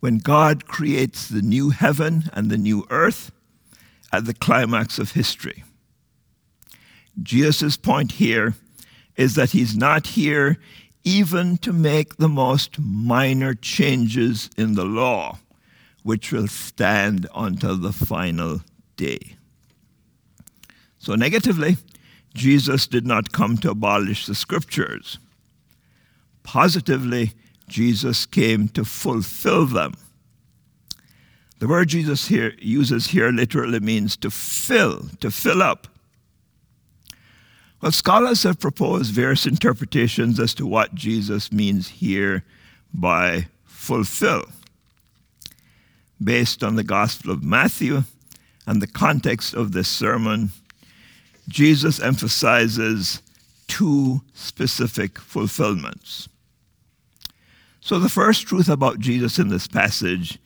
When 0.00 0.18
God 0.18 0.66
creates 0.66 1.28
the 1.28 1.42
new 1.42 1.70
heaven 1.70 2.24
and 2.32 2.50
the 2.50 2.58
new 2.58 2.86
earth 2.90 3.30
at 4.12 4.24
the 4.24 4.34
climax 4.34 4.98
of 4.98 5.12
history. 5.12 5.64
Jesus' 7.22 7.76
point 7.76 8.12
here 8.12 8.54
is 9.16 9.34
that 9.34 9.50
he's 9.50 9.76
not 9.76 10.08
here 10.08 10.58
even 11.04 11.56
to 11.58 11.72
make 11.72 12.16
the 12.16 12.28
most 12.28 12.78
minor 12.78 13.54
changes 13.54 14.50
in 14.56 14.74
the 14.74 14.84
law, 14.84 15.38
which 16.06 16.30
will 16.30 16.46
stand 16.46 17.26
until 17.34 17.76
the 17.76 17.92
final 17.92 18.60
day. 18.96 19.34
So, 20.98 21.16
negatively, 21.16 21.78
Jesus 22.32 22.86
did 22.86 23.04
not 23.04 23.32
come 23.32 23.56
to 23.58 23.70
abolish 23.70 24.26
the 24.26 24.34
scriptures. 24.36 25.18
Positively, 26.44 27.32
Jesus 27.66 28.24
came 28.24 28.68
to 28.68 28.84
fulfill 28.84 29.66
them. 29.66 29.94
The 31.58 31.66
word 31.66 31.88
Jesus 31.88 32.28
here 32.28 32.54
uses 32.60 33.08
here 33.08 33.32
literally 33.32 33.80
means 33.80 34.16
to 34.18 34.30
fill, 34.30 35.08
to 35.18 35.32
fill 35.32 35.60
up. 35.60 35.88
Well, 37.82 37.90
scholars 37.90 38.44
have 38.44 38.60
proposed 38.60 39.12
various 39.12 39.44
interpretations 39.44 40.38
as 40.38 40.54
to 40.54 40.68
what 40.68 40.94
Jesus 40.94 41.50
means 41.50 41.88
here 41.88 42.44
by 42.94 43.48
fulfill. 43.64 44.44
Based 46.22 46.64
on 46.64 46.76
the 46.76 46.84
Gospel 46.84 47.30
of 47.30 47.42
Matthew 47.42 48.04
and 48.66 48.80
the 48.80 48.86
context 48.86 49.54
of 49.54 49.72
this 49.72 49.88
sermon, 49.88 50.50
Jesus 51.48 52.00
emphasizes 52.00 53.22
two 53.68 54.22
specific 54.34 55.18
fulfillments. 55.18 56.28
So, 57.80 57.98
the 57.98 58.08
first 58.08 58.46
truth 58.46 58.68
about 58.68 58.98
Jesus 58.98 59.38
in 59.38 59.48
this 59.48 59.68
passage 59.68 60.38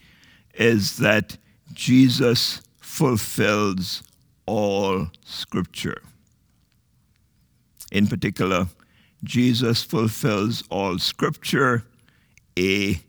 is 0.55 0.99
that 0.99 1.39
Jesus 1.73 2.61
fulfills 2.81 4.03
all 4.47 5.09
Scripture. 5.25 6.03
In 7.93 8.07
particular, 8.07 8.67
Jesus 9.25 9.83
fulfills 9.83 10.63
all 10.71 10.99
Scripture, 10.99 11.85
A, 12.59 13.01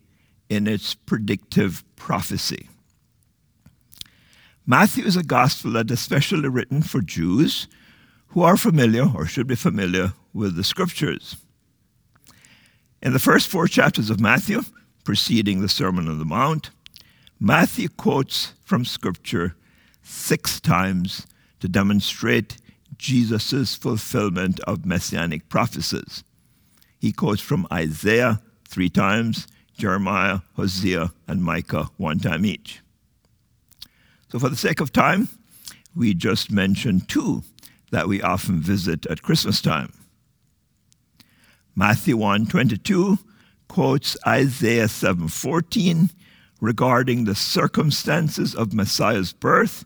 in 0.52 0.68
its 0.68 0.96
predictive 0.96 1.82
prophecy. 1.96 2.68
Matthew 4.68 5.06
is 5.06 5.16
a 5.16 5.24
gospel 5.24 5.72
that 5.72 5.90
is 5.90 6.02
specially 6.02 6.50
written 6.50 6.82
for 6.82 7.00
Jews 7.00 7.70
who 8.28 8.42
are 8.42 8.58
familiar 8.58 9.08
or 9.16 9.26
should 9.26 9.48
be 9.48 9.56
familiar 9.56 10.12
with 10.34 10.58
the 10.58 10.66
scriptures. 10.66 11.38
In 13.02 13.14
the 13.14 13.20
first 13.20 13.48
four 13.48 13.66
chapters 13.66 14.10
of 14.10 14.20
Matthew, 14.20 14.64
preceding 15.06 15.62
the 15.62 15.70
Sermon 15.70 16.10
on 16.10 16.20
the 16.20 16.26
Mount, 16.26 16.72
Matthew 17.40 17.88
quotes 17.88 18.52
from 18.66 18.84
scripture 18.84 19.56
six 20.04 20.60
times 20.60 21.28
to 21.62 21.70
demonstrate 21.70 22.58
Jesus' 22.98 23.74
fulfillment 23.76 24.60
of 24.68 24.86
messianic 24.86 25.48
prophecies. 25.48 26.26
He 27.00 27.14
quotes 27.14 27.42
from 27.42 27.68
Isaiah 27.72 28.42
three 28.68 28.90
times, 28.90 29.48
Jeremiah, 29.82 30.42
Hosea, 30.58 31.12
and 31.28 31.44
Micah 31.44 31.90
one 31.98 32.20
time 32.20 32.46
each. 32.46 32.82
So, 34.32 34.38
for 34.38 34.48
the 34.48 34.56
sake 34.56 34.80
of 34.80 34.94
time, 34.94 35.28
we 35.96 36.14
just 36.14 36.52
mention 36.52 37.02
two 37.02 37.42
that 37.90 38.08
we 38.08 38.22
often 38.22 38.62
visit 38.62 39.08
at 39.08 39.24
Christmas 39.24 39.60
time. 39.60 39.92
Matthew 41.76 42.16
1:22 42.16 43.18
quotes 43.68 44.16
Isaiah 44.28 44.88
7:14 44.88 46.12
regarding 46.60 47.24
the 47.24 47.34
circumstances 47.34 48.54
of 48.54 48.74
Messiah's 48.74 49.34
birth, 49.34 49.84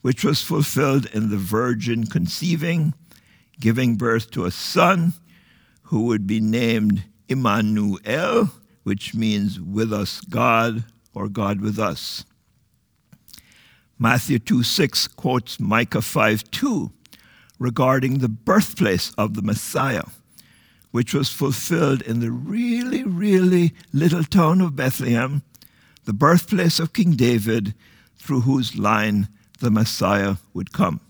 which 0.00 0.24
was 0.24 0.42
fulfilled 0.42 1.06
in 1.14 1.30
the 1.30 1.38
virgin 1.38 2.08
conceiving, 2.08 2.92
giving 3.60 3.94
birth 3.94 4.32
to 4.32 4.46
a 4.46 4.50
son 4.50 5.12
who 5.82 6.06
would 6.06 6.26
be 6.26 6.40
named 6.40 7.04
Immanuel, 7.28 8.50
which 8.88 9.14
means 9.14 9.60
with 9.60 9.92
us 9.92 10.22
God 10.22 10.82
or 11.12 11.28
God 11.28 11.60
with 11.60 11.78
us. 11.78 12.24
Matthew 13.98 14.38
2 14.38 14.62
6 14.62 15.08
quotes 15.08 15.60
Micah 15.60 16.00
5 16.00 16.50
2 16.50 16.90
regarding 17.58 18.18
the 18.18 18.30
birthplace 18.30 19.12
of 19.18 19.34
the 19.34 19.42
Messiah, 19.42 20.04
which 20.90 21.12
was 21.12 21.28
fulfilled 21.28 22.00
in 22.00 22.20
the 22.20 22.30
really, 22.30 23.04
really 23.04 23.74
little 23.92 24.24
town 24.24 24.62
of 24.62 24.74
Bethlehem, 24.74 25.42
the 26.06 26.14
birthplace 26.14 26.80
of 26.80 26.94
King 26.94 27.10
David, 27.10 27.74
through 28.16 28.40
whose 28.40 28.78
line 28.78 29.28
the 29.58 29.70
Messiah 29.70 30.36
would 30.54 30.72
come. 30.72 31.00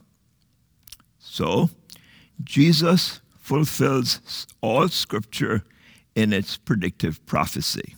So, 1.21 1.71
Jesus 2.43 3.21
fulfills 3.39 4.49
all 4.61 4.89
scripture 4.89 5.63
in 6.19 6.33
its 6.33 6.57
predictive 6.57 7.25
prophecy. 7.27 7.95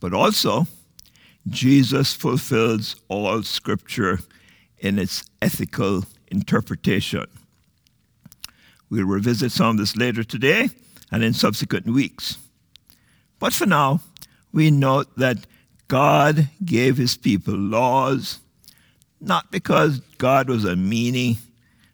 But 0.00 0.12
also, 0.12 0.66
Jesus 1.48 2.12
fulfills 2.12 2.94
all 3.08 3.42
scripture 3.42 4.18
in 4.76 4.98
its 4.98 5.24
ethical 5.40 6.04
interpretation. 6.30 7.24
We'll 8.90 9.06
revisit 9.06 9.50
some 9.50 9.70
of 9.70 9.76
this 9.78 9.96
later 9.96 10.22
today 10.22 10.68
and 11.10 11.24
in 11.24 11.32
subsequent 11.32 11.86
weeks. 11.86 12.36
But 13.38 13.54
for 13.54 13.64
now, 13.64 14.00
we 14.52 14.70
note 14.70 15.16
that 15.16 15.46
God 15.88 16.50
gave 16.62 16.98
his 16.98 17.16
people 17.16 17.54
laws, 17.54 18.40
not 19.22 19.50
because 19.50 20.00
God 20.18 20.50
was 20.50 20.66
a 20.66 20.74
meanie, 20.74 21.38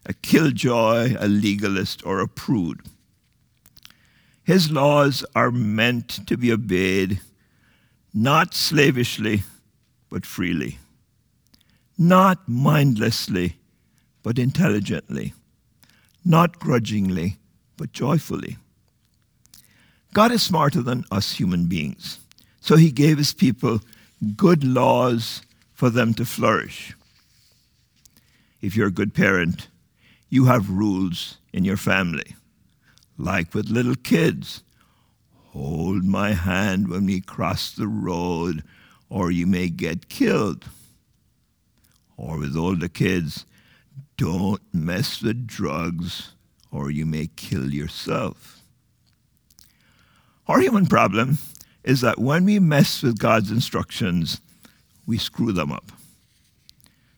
a 0.05 0.13
killjoy, 0.13 1.15
a 1.17 1.29
legalist, 1.29 2.05
or 2.05 2.19
a 2.19 2.27
prude. 2.27 2.81
His 4.45 4.71
laws 4.71 5.25
are 5.35 5.49
meant 5.49 6.27
to 6.27 6.37
be 6.37 6.51
obeyed, 6.51 7.19
not 8.13 8.53
slavishly, 8.53 9.41
but 10.11 10.23
freely, 10.23 10.77
not 11.97 12.47
mindlessly, 12.47 13.57
but 14.21 14.37
intelligently, 14.37 15.33
not 16.23 16.59
grudgingly, 16.59 17.37
but 17.75 17.91
joyfully. 17.91 18.57
God 20.13 20.31
is 20.31 20.43
smarter 20.43 20.83
than 20.83 21.05
us 21.09 21.33
human 21.33 21.65
beings, 21.65 22.19
so 22.61 22.75
he 22.75 22.91
gave 22.91 23.17
his 23.17 23.33
people 23.33 23.81
good 24.35 24.63
laws 24.63 25.41
for 25.73 25.89
them 25.89 26.13
to 26.13 26.23
flourish. 26.23 26.95
If 28.61 28.75
you're 28.75 28.87
a 28.87 28.91
good 28.91 29.15
parent, 29.15 29.69
you 30.29 30.45
have 30.45 30.69
rules 30.69 31.37
in 31.51 31.65
your 31.65 31.77
family, 31.77 32.35
like 33.17 33.53
with 33.53 33.69
little 33.69 33.95
kids. 33.95 34.63
Hold 35.51 36.03
my 36.03 36.33
hand 36.33 36.89
when 36.89 37.05
we 37.05 37.21
cross 37.21 37.71
the 37.71 37.87
road, 37.87 38.63
or 39.09 39.31
you 39.31 39.47
may 39.47 39.69
get 39.69 40.09
killed. 40.09 40.65
Or 42.17 42.37
with 42.37 42.55
older 42.55 42.87
kids, 42.87 43.45
don't 44.17 44.61
mess 44.73 45.21
with 45.21 45.47
drugs, 45.47 46.31
or 46.71 46.91
you 46.91 47.05
may 47.05 47.27
kill 47.27 47.73
yourself. 47.73 48.61
Our 50.47 50.59
human 50.59 50.85
problem 50.85 51.37
is 51.83 52.01
that 52.01 52.19
when 52.19 52.45
we 52.45 52.59
mess 52.59 53.01
with 53.01 53.19
God's 53.19 53.51
instructions, 53.51 54.41
we 55.05 55.17
screw 55.17 55.51
them 55.51 55.71
up. 55.71 55.91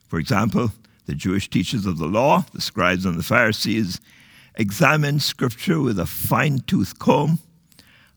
For 0.08 0.20
example, 0.20 0.72
the 1.06 1.16
Jewish 1.16 1.50
teachers 1.50 1.86
of 1.86 1.98
the 1.98 2.08
law, 2.08 2.46
the 2.54 2.62
scribes 2.62 3.06
and 3.06 3.18
the 3.18 3.24
Pharisees, 3.24 4.00
examined 4.58 5.22
Scripture 5.22 5.80
with 5.80 6.00
a 6.00 6.06
fine 6.06 6.60
tooth 6.60 6.98
comb, 7.00 7.40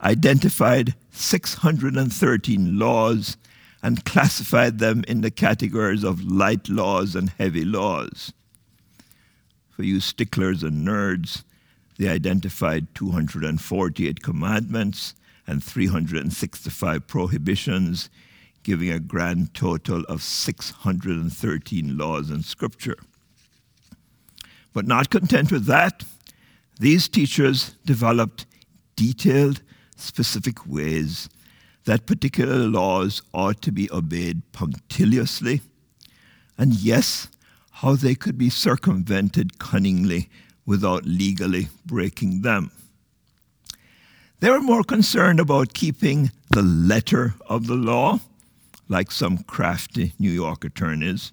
identified 0.02 0.94
613 1.12 2.78
laws, 2.78 3.36
and 3.82 4.04
classified 4.04 4.78
them 4.78 5.04
in 5.06 5.20
the 5.20 5.30
categories 5.30 6.02
of 6.02 6.24
light 6.24 6.68
laws 6.68 7.14
and 7.14 7.30
heavy 7.38 7.64
laws. 7.64 8.32
For 9.70 9.82
you 9.82 10.00
sticklers 10.00 10.62
and 10.62 10.86
nerds, 10.86 11.44
they 11.98 12.08
identified 12.08 12.94
248 12.94 14.22
commandments 14.22 15.14
and 15.46 15.62
365 15.62 17.06
prohibitions, 17.06 18.08
giving 18.62 18.90
a 18.90 18.98
grand 18.98 19.52
total 19.54 20.04
of 20.04 20.22
613 20.22 21.98
laws 21.98 22.30
in 22.30 22.42
Scripture. 22.42 22.96
But 24.72 24.86
not 24.86 25.10
content 25.10 25.50
with 25.50 25.66
that, 25.66 26.04
these 26.80 27.08
teachers 27.08 27.76
developed 27.84 28.46
detailed, 28.96 29.60
specific 29.96 30.66
ways 30.66 31.28
that 31.84 32.06
particular 32.06 32.56
laws 32.56 33.20
ought 33.34 33.60
to 33.60 33.70
be 33.70 33.90
obeyed 33.92 34.40
punctiliously, 34.52 35.60
and 36.56 36.72
yes, 36.72 37.28
how 37.70 37.94
they 37.94 38.14
could 38.14 38.38
be 38.38 38.48
circumvented 38.48 39.58
cunningly 39.58 40.30
without 40.64 41.04
legally 41.04 41.68
breaking 41.84 42.40
them. 42.40 42.70
They 44.40 44.48
were 44.48 44.60
more 44.60 44.82
concerned 44.82 45.38
about 45.38 45.74
keeping 45.74 46.30
the 46.50 46.62
letter 46.62 47.34
of 47.46 47.66
the 47.66 47.74
law, 47.74 48.20
like 48.88 49.10
some 49.10 49.38
crafty 49.42 50.14
New 50.18 50.30
York 50.30 50.64
attorneys, 50.64 51.32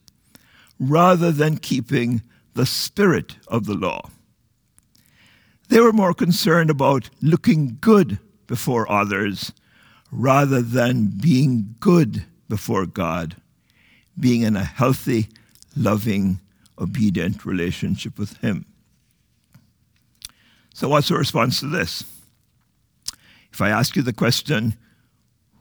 rather 0.78 1.32
than 1.32 1.58
keeping 1.58 2.22
the 2.54 2.66
spirit 2.66 3.38
of 3.48 3.66
the 3.66 3.76
law. 3.76 4.10
They 5.70 5.80
were 5.80 5.94
more 5.94 6.14
concerned 6.14 6.70
about 6.70 7.10
looking 7.22 7.78
good 7.82 8.20
before 8.48 8.90
others 8.92 9.52
rather 10.12 10.62
than 10.62 11.12
being 11.22 11.76
good 11.80 12.26
before 12.48 12.86
God, 12.86 13.36
being 14.18 14.42
in 14.42 14.56
a 14.56 14.64
healthy, 14.64 15.28
loving, 15.76 16.40
obedient 16.80 17.46
relationship 17.46 18.18
with 18.18 18.38
Him. 18.38 18.66
So, 20.74 20.88
what's 20.88 21.10
the 21.10 21.16
response 21.16 21.60
to 21.60 21.68
this? 21.68 22.04
If 23.52 23.62
I 23.62 23.70
ask 23.70 23.96
you 23.96 24.04
the 24.04 24.14
question, 24.14 24.76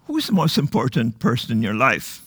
who's 0.04 0.26
the 0.26 0.34
most 0.34 0.58
important 0.58 1.18
person 1.18 1.52
in 1.52 1.62
your 1.62 1.74
life? 1.74 2.22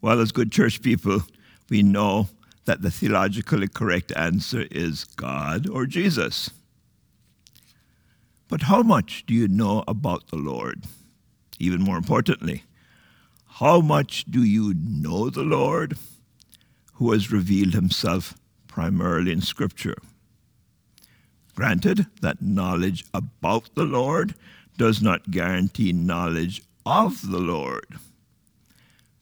Well, 0.00 0.20
as 0.20 0.32
good 0.32 0.52
church 0.52 0.82
people, 0.82 1.22
we 1.68 1.82
know 1.82 2.28
that 2.66 2.82
the 2.82 2.90
theologically 2.90 3.68
correct 3.68 4.12
answer 4.14 4.66
is 4.70 5.04
God 5.04 5.68
or 5.68 5.86
Jesus. 5.86 6.50
But 8.50 8.62
how 8.62 8.82
much 8.82 9.24
do 9.26 9.32
you 9.32 9.46
know 9.46 9.84
about 9.86 10.26
the 10.26 10.36
Lord? 10.36 10.82
Even 11.60 11.80
more 11.82 11.96
importantly, 11.96 12.64
how 13.46 13.80
much 13.80 14.24
do 14.24 14.42
you 14.42 14.74
know 14.74 15.30
the 15.30 15.44
Lord 15.44 15.96
who 16.94 17.12
has 17.12 17.30
revealed 17.30 17.74
himself 17.74 18.34
primarily 18.66 19.30
in 19.30 19.40
Scripture? 19.40 19.94
Granted 21.54 22.06
that 22.22 22.42
knowledge 22.42 23.04
about 23.14 23.72
the 23.76 23.84
Lord 23.84 24.34
does 24.76 25.00
not 25.00 25.30
guarantee 25.30 25.92
knowledge 25.92 26.62
of 26.84 27.30
the 27.30 27.38
Lord, 27.38 27.98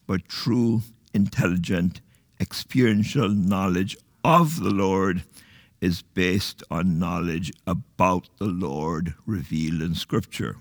but 0.06 0.28
true, 0.28 0.82
intelligent, 1.12 2.00
experiential 2.40 3.28
knowledge 3.28 3.96
of 4.24 4.60
the 4.60 4.70
Lord 4.70 5.24
is 5.80 6.02
based 6.02 6.62
on 6.70 6.98
knowledge 6.98 7.52
about 7.66 8.28
the 8.38 8.46
Lord 8.46 9.14
revealed 9.26 9.80
in 9.80 9.94
Scripture. 9.94 10.56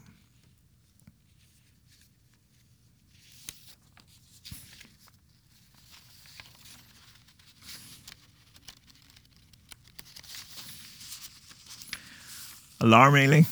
Alarmingly 12.79 13.47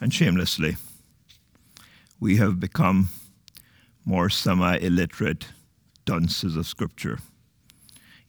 and 0.00 0.12
shamelessly, 0.12 0.76
we 2.18 2.36
have 2.36 2.58
become 2.58 3.10
more 4.04 4.28
semi 4.28 4.76
illiterate 4.78 5.46
dunces 6.04 6.56
of 6.56 6.66
Scripture, 6.66 7.20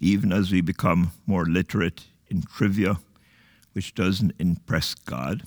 even 0.04 0.34
as 0.34 0.52
we 0.52 0.60
become 0.60 1.12
more 1.26 1.46
literate 1.46 2.04
in 2.28 2.42
trivia, 2.42 2.98
which 3.72 3.96
doesn't 3.96 4.34
impress 4.38 4.94
God 4.94 5.44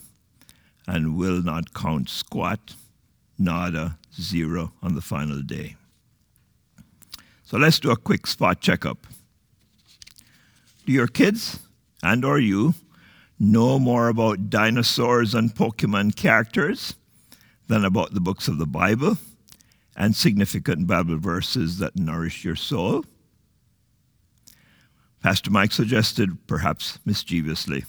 and 0.88 1.16
will 1.16 1.42
not 1.42 1.74
count 1.74 2.08
squat, 2.08 2.74
nada, 3.38 3.98
zero 4.18 4.72
on 4.82 4.94
the 4.94 5.02
final 5.02 5.42
day. 5.42 5.76
So 7.44 7.58
let's 7.58 7.78
do 7.78 7.90
a 7.90 7.96
quick 7.96 8.26
spot 8.26 8.60
checkup. 8.60 9.06
Do 10.86 10.92
your 10.92 11.06
kids 11.06 11.60
and 12.02 12.24
or 12.24 12.38
you 12.38 12.74
know 13.38 13.78
more 13.78 14.08
about 14.08 14.48
dinosaurs 14.48 15.34
and 15.34 15.54
Pokemon 15.54 16.16
characters 16.16 16.94
than 17.68 17.84
about 17.84 18.14
the 18.14 18.20
books 18.20 18.48
of 18.48 18.56
the 18.56 18.66
Bible 18.66 19.18
and 19.94 20.16
significant 20.16 20.86
Bible 20.86 21.18
verses 21.18 21.78
that 21.78 21.96
nourish 21.96 22.42
your 22.44 22.56
soul? 22.56 23.04
Pastor 25.26 25.50
Mike 25.50 25.72
suggested, 25.72 26.38
perhaps 26.46 27.00
mischievously, 27.04 27.84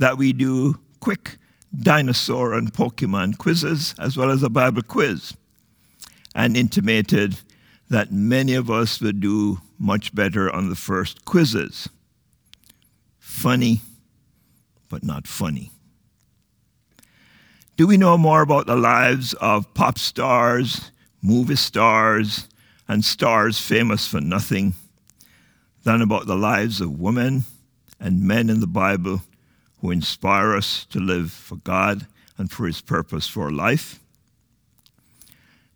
that 0.00 0.18
we 0.18 0.32
do 0.32 0.80
quick 0.98 1.38
dinosaur 1.72 2.54
and 2.54 2.72
Pokemon 2.72 3.38
quizzes 3.38 3.94
as 4.00 4.16
well 4.16 4.32
as 4.32 4.42
a 4.42 4.50
Bible 4.50 4.82
quiz, 4.82 5.36
and 6.34 6.56
intimated 6.56 7.38
that 7.88 8.10
many 8.10 8.54
of 8.54 8.68
us 8.68 9.00
would 9.00 9.20
do 9.20 9.60
much 9.78 10.12
better 10.12 10.52
on 10.52 10.68
the 10.68 10.74
first 10.74 11.24
quizzes. 11.24 11.88
Funny 13.20 13.80
but 14.88 15.04
not 15.04 15.28
funny. 15.28 15.70
Do 17.76 17.86
we 17.86 17.96
know 17.96 18.18
more 18.18 18.42
about 18.42 18.66
the 18.66 18.74
lives 18.74 19.34
of 19.34 19.72
pop 19.74 20.00
stars, 20.00 20.90
movie 21.22 21.54
stars, 21.54 22.48
and 22.88 23.04
stars 23.04 23.60
famous 23.60 24.08
for 24.08 24.20
nothing 24.20 24.74
than 25.86 26.02
about 26.02 26.26
the 26.26 26.34
lives 26.34 26.80
of 26.80 26.98
women 26.98 27.44
and 28.00 28.20
men 28.20 28.50
in 28.50 28.58
the 28.58 28.66
Bible 28.66 29.22
who 29.80 29.92
inspire 29.92 30.52
us 30.52 30.84
to 30.86 30.98
live 30.98 31.30
for 31.30 31.54
God 31.58 32.08
and 32.36 32.50
for 32.50 32.66
His 32.66 32.80
purpose 32.80 33.28
for 33.28 33.52
life? 33.52 34.00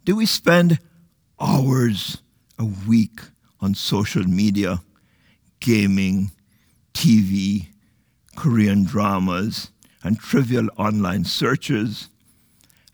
Do 0.04 0.16
we 0.16 0.26
spend 0.26 0.80
hours 1.38 2.22
a 2.58 2.64
week 2.64 3.20
on 3.60 3.76
social 3.76 4.24
media, 4.24 4.80
gaming, 5.60 6.32
TV, 6.92 7.68
Korean 8.34 8.82
dramas, 8.82 9.70
and 10.02 10.18
trivial 10.18 10.70
online 10.76 11.24
searches, 11.24 12.08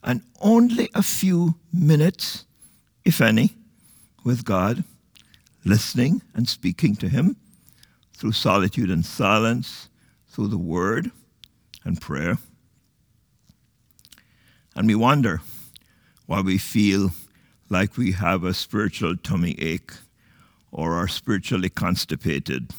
and 0.03 0.21
only 0.43 0.91
a 0.95 1.03
few 1.03 1.55
minutes, 1.73 2.45
if 3.07 3.23
any, 3.23 3.57
with 4.23 4.45
God, 4.45 4.85
listening 5.67 6.23
and 6.35 6.49
speaking 6.49 6.95
to 6.97 7.09
Him 7.09 7.37
through 8.17 8.33
solitude 8.33 8.91
and 8.91 9.05
silence, 9.05 9.89
through 10.29 10.49
the 10.49 10.59
Word 10.59 11.11
and 11.85 12.01
prayer. 12.01 12.39
And 14.75 14.87
we 14.87 14.95
wonder 14.95 15.41
why 16.27 16.41
we 16.41 16.57
feel 16.59 17.11
like 17.69 17.97
we 17.97 18.13
have 18.13 18.45
a 18.45 18.55
spiritual 18.55 19.17
tummy 19.17 19.57
ache 19.59 19.93
or 20.71 20.95
are 20.95 21.09
spiritually 21.09 21.69
constipated 21.69 22.71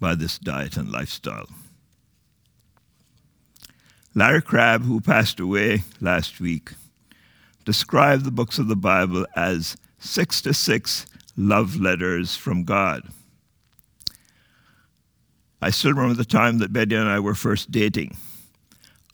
by 0.00 0.14
this 0.14 0.38
diet 0.38 0.76
and 0.76 0.90
lifestyle. 0.90 1.48
Larry 4.14 4.42
Crabb, 4.42 4.84
who 4.84 5.00
passed 5.00 5.40
away 5.40 5.82
last 6.00 6.40
week, 6.40 6.72
described 7.64 8.24
the 8.24 8.30
books 8.30 8.58
of 8.58 8.68
the 8.68 8.76
Bible 8.76 9.26
as 9.36 9.76
66 9.98 11.06
love 11.36 11.76
letters 11.76 12.36
from 12.36 12.64
God. 12.64 13.02
I 15.60 15.70
still 15.70 15.92
remember 15.92 16.14
the 16.14 16.24
time 16.24 16.58
that 16.58 16.72
Betty 16.72 16.96
and 16.96 17.08
I 17.08 17.20
were 17.20 17.34
first 17.34 17.70
dating. 17.70 18.16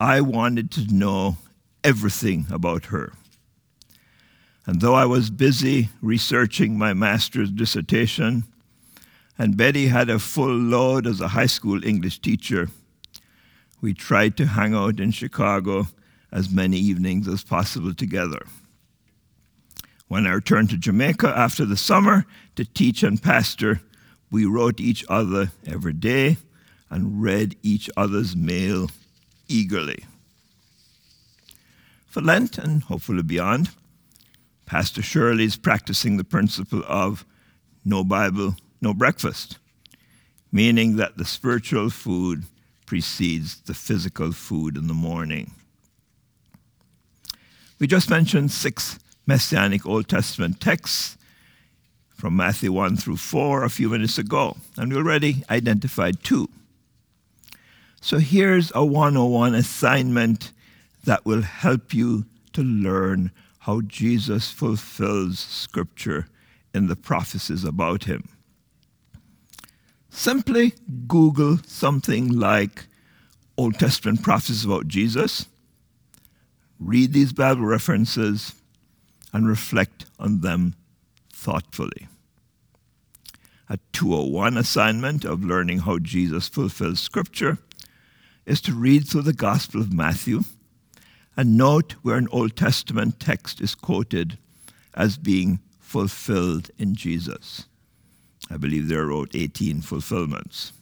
I 0.00 0.20
wanted 0.20 0.70
to 0.72 0.94
know 0.94 1.37
everything 1.85 2.46
about 2.50 2.87
her. 2.87 3.12
And 4.64 4.81
though 4.81 4.94
I 4.94 5.04
was 5.04 5.31
busy 5.31 5.88
researching 6.02 6.78
my 6.78 6.94
master's 6.94 7.50
dissertation, 7.50 8.44
and 9.38 9.57
Betty 9.57 9.88
had 9.88 10.11
a 10.11 10.18
full 10.18 10.54
load 10.54 11.07
as 11.07 11.20
a 11.20 11.28
high 11.28 11.46
school 11.46 11.85
English 11.85 12.20
teacher, 12.20 12.68
we 13.81 13.94
tried 13.94 14.37
to 14.37 14.46
hang 14.46 14.74
out 14.74 15.00
in 15.00 15.11
Chicago 15.11 15.87
as 16.33 16.50
many 16.50 16.76
evenings 16.76 17.28
as 17.28 17.44
possible 17.44 17.94
together. 17.94 18.44
When 20.09 20.27
I 20.27 20.33
returned 20.33 20.71
to 20.71 20.79
Jamaica 20.79 21.29
after 21.37 21.66
the 21.66 21.77
summer 21.77 22.25
to 22.57 22.64
teach 22.64 23.03
and 23.03 23.23
pastor, 23.23 23.83
we 24.31 24.47
wrote 24.47 24.81
each 24.81 25.05
other 25.09 25.53
every 25.66 25.92
day 25.92 26.38
and 26.90 27.23
read 27.23 27.57
each 27.62 27.90
other's 27.94 28.35
mail 28.35 28.90
eagerly. 29.49 30.05
For 32.07 32.23
Lent 32.23 32.57
and 32.57 32.83
hopefully 32.83 33.23
beyond, 33.23 33.71
Pastor 34.64 35.03
Shirley 35.03 35.44
is 35.44 35.57
practicing 35.57 36.16
the 36.16 36.25
principle 36.25 36.83
of 36.87 37.27
no 37.85 38.03
Bible, 38.03 38.57
no 38.81 38.94
breakfast, 38.94 39.59
meaning 40.51 40.97
that 40.97 41.18
the 41.18 41.25
spiritual 41.27 41.90
food 41.90 42.44
precedes 42.87 43.61
the 43.61 43.75
physical 43.75 44.33
food 44.33 44.79
in 44.79 44.87
the 44.87 44.94
morning. 44.94 45.53
We 47.79 47.87
just 47.87 48.09
mentioned 48.09 48.51
six 48.51 48.99
messianic 49.28 49.84
Old 49.84 50.08
Testament 50.08 50.58
texts 50.58 51.18
from 52.08 52.34
Matthew 52.34 52.72
1 52.72 52.96
through 52.96 53.18
4 53.18 53.62
a 53.62 53.68
few 53.70 53.90
minutes 53.90 54.16
ago, 54.16 54.56
and 54.76 54.90
we 54.90 54.98
already 54.98 55.44
identified 55.50 56.24
two. 56.24 56.48
So 58.00 58.18
here's 58.18 58.72
a 58.74 58.84
101 58.84 59.54
assignment 59.54 60.50
that 61.04 61.26
will 61.26 61.42
help 61.42 61.92
you 61.92 62.24
to 62.54 62.62
learn 62.62 63.30
how 63.60 63.82
Jesus 63.82 64.50
fulfills 64.50 65.38
Scripture 65.38 66.28
in 66.72 66.86
the 66.86 66.96
prophecies 66.96 67.64
about 67.64 68.04
him. 68.04 68.28
Simply 70.08 70.72
Google 71.06 71.58
something 71.66 72.32
like 72.32 72.86
Old 73.58 73.78
Testament 73.78 74.22
prophecies 74.22 74.64
about 74.64 74.88
Jesus, 74.88 75.46
read 76.80 77.12
these 77.12 77.34
Bible 77.34 77.66
references, 77.66 78.54
and 79.32 79.48
reflect 79.48 80.06
on 80.18 80.40
them 80.40 80.74
thoughtfully. 81.32 82.08
A 83.68 83.78
201 83.92 84.56
assignment 84.56 85.24
of 85.24 85.44
learning 85.44 85.80
how 85.80 85.98
Jesus 85.98 86.48
fulfills 86.48 87.00
Scripture 87.00 87.58
is 88.46 88.60
to 88.62 88.72
read 88.72 89.06
through 89.06 89.22
the 89.22 89.34
Gospel 89.34 89.80
of 89.80 89.92
Matthew 89.92 90.40
and 91.36 91.56
note 91.56 91.92
where 92.02 92.16
an 92.16 92.28
Old 92.32 92.56
Testament 92.56 93.20
text 93.20 93.60
is 93.60 93.74
quoted 93.74 94.38
as 94.94 95.16
being 95.16 95.60
fulfilled 95.78 96.70
in 96.78 96.94
Jesus. 96.94 97.66
I 98.50 98.56
believe 98.56 98.88
there 98.88 99.10
are 99.10 99.26
18 99.34 99.82
fulfillments. 99.82 100.72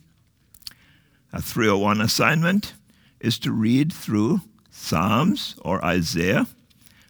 A 1.33 1.43
301 1.43 2.01
assignment 2.01 2.75
is 3.21 3.39
to 3.41 3.51
read 3.53 3.93
through 3.93 4.41
Psalms 4.71 5.57
or 5.63 5.85
Isaiah 5.85 6.47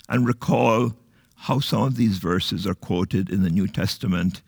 and 0.09 0.27
recall 0.27 0.95
how 1.47 1.61
some 1.61 1.83
of 1.83 1.95
these 1.95 2.19
verses 2.19 2.67
are 2.67 2.75
quoted 2.75 3.31
in 3.31 3.45
the 3.45 3.51
New 3.51 3.69
Testament 3.69 4.43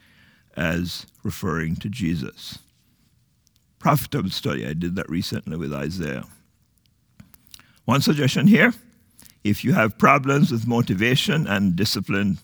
as 0.57 1.07
referring 1.23 1.77
to 1.77 1.89
Jesus. 1.89 2.59
Profitable 3.79 4.31
study. 4.31 4.67
I 4.67 4.73
did 4.73 4.97
that 4.97 5.09
recently 5.09 5.57
with 5.57 5.73
Isaiah. 5.73 6.25
One 7.85 8.01
suggestion 8.01 8.49
here 8.49 8.75
if 9.45 9.63
you 9.63 9.75
have 9.75 9.97
problems 9.97 10.51
with 10.51 10.67
motivation 10.67 11.47
and 11.47 11.77
discipline, 11.77 12.39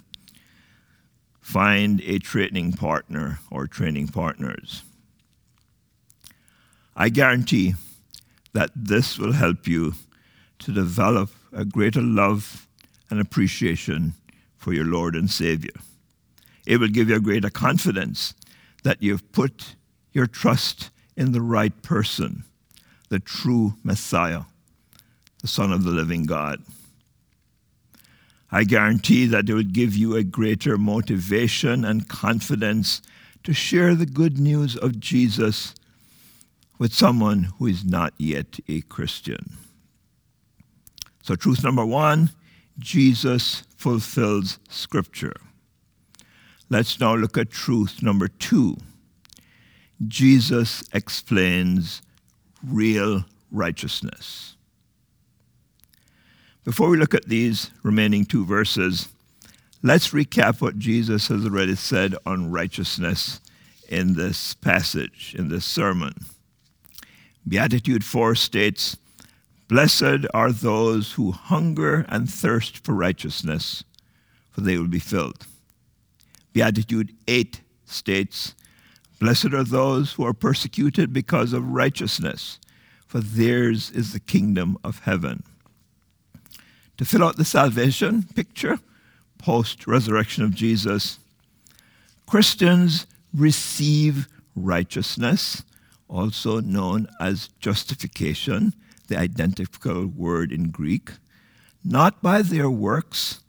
find 1.40 2.00
a 2.02 2.20
training 2.20 2.74
partner 2.74 3.40
or 3.50 3.66
training 3.66 4.06
partners. 4.06 4.84
I 6.94 7.08
guarantee 7.08 7.74
that 8.52 8.70
this 8.76 9.18
will 9.18 9.32
help 9.32 9.66
you 9.66 9.94
to 10.60 10.70
develop 10.70 11.30
a 11.52 11.64
greater 11.64 12.00
love 12.00 12.68
and 13.10 13.20
appreciation 13.20 14.14
for 14.64 14.72
your 14.72 14.86
Lord 14.86 15.14
and 15.14 15.30
Savior. 15.30 15.74
It 16.66 16.78
will 16.78 16.88
give 16.88 17.10
you 17.10 17.16
a 17.16 17.20
greater 17.20 17.50
confidence 17.50 18.32
that 18.82 19.02
you've 19.02 19.30
put 19.30 19.76
your 20.14 20.26
trust 20.26 20.88
in 21.18 21.32
the 21.32 21.42
right 21.42 21.82
person, 21.82 22.44
the 23.10 23.18
true 23.18 23.74
Messiah, 23.82 24.44
the 25.42 25.48
Son 25.48 25.70
of 25.70 25.84
the 25.84 25.90
living 25.90 26.24
God. 26.24 26.62
I 28.50 28.64
guarantee 28.64 29.26
that 29.26 29.50
it 29.50 29.52
will 29.52 29.64
give 29.64 29.94
you 29.94 30.16
a 30.16 30.24
greater 30.24 30.78
motivation 30.78 31.84
and 31.84 32.08
confidence 32.08 33.02
to 33.42 33.52
share 33.52 33.94
the 33.94 34.06
good 34.06 34.38
news 34.38 34.78
of 34.78 34.98
Jesus 34.98 35.74
with 36.78 36.94
someone 36.94 37.52
who 37.58 37.66
is 37.66 37.84
not 37.84 38.14
yet 38.16 38.58
a 38.66 38.80
Christian. 38.80 39.58
So, 41.22 41.36
truth 41.36 41.62
number 41.62 41.84
one 41.84 42.30
Jesus 42.78 43.62
fulfills 43.76 44.58
Scripture. 44.68 45.34
Let's 46.70 46.98
now 46.98 47.14
look 47.14 47.38
at 47.38 47.50
truth 47.50 48.02
number 48.02 48.28
two 48.28 48.76
Jesus 50.08 50.82
explains 50.92 52.02
real 52.66 53.24
righteousness. 53.50 54.56
Before 56.64 56.88
we 56.88 56.96
look 56.96 57.14
at 57.14 57.28
these 57.28 57.70
remaining 57.82 58.24
two 58.24 58.44
verses, 58.44 59.08
let's 59.82 60.10
recap 60.10 60.60
what 60.60 60.78
Jesus 60.78 61.28
has 61.28 61.44
already 61.44 61.76
said 61.76 62.16
on 62.26 62.50
righteousness 62.50 63.40
in 63.88 64.14
this 64.14 64.54
passage, 64.54 65.34
in 65.38 65.48
this 65.48 65.64
sermon. 65.64 66.14
Beatitude 67.46 68.04
4 68.04 68.34
states, 68.34 68.96
Blessed 69.68 70.26
are 70.32 70.52
those 70.52 71.12
who 71.12 71.32
hunger 71.32 72.04
and 72.08 72.30
thirst 72.30 72.84
for 72.84 72.94
righteousness, 72.94 73.84
for 74.50 74.60
they 74.60 74.76
will 74.76 74.88
be 74.88 74.98
filled. 74.98 75.46
Beatitude 76.52 77.14
8 77.26 77.60
states, 77.86 78.54
Blessed 79.18 79.54
are 79.54 79.64
those 79.64 80.12
who 80.12 80.24
are 80.24 80.34
persecuted 80.34 81.12
because 81.12 81.52
of 81.52 81.68
righteousness, 81.68 82.58
for 83.06 83.20
theirs 83.20 83.90
is 83.90 84.12
the 84.12 84.20
kingdom 84.20 84.76
of 84.84 85.00
heaven 85.00 85.42
to 86.96 87.04
fill 87.04 87.24
out 87.24 87.36
the 87.36 87.44
salvation 87.44 88.22
picture 88.34 88.78
post 89.38 89.86
resurrection 89.86 90.42
of 90.44 90.54
Jesus. 90.54 91.18
Christians 92.26 93.06
receive 93.34 94.26
righteousness, 94.56 95.64
also 96.08 96.60
known 96.60 97.08
as 97.20 97.48
justification, 97.60 98.72
the 99.08 99.18
identical 99.18 100.06
word 100.06 100.52
in 100.52 100.70
Greek, 100.70 101.10
not 101.84 102.22
by 102.22 102.42
their 102.42 102.70
works, 102.70 103.40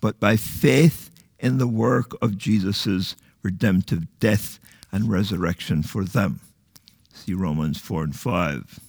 but 0.00 0.20
by 0.20 0.36
faith 0.36 1.10
in 1.38 1.58
the 1.58 1.66
work 1.66 2.12
of 2.22 2.38
Jesus' 2.38 3.16
redemptive 3.42 4.06
death 4.20 4.58
and 4.92 5.10
resurrection 5.10 5.82
for 5.82 6.04
them. 6.04 6.40
See 7.12 7.34
Romans 7.34 7.78
4 7.78 8.04
and 8.04 8.16
5. 8.16 8.80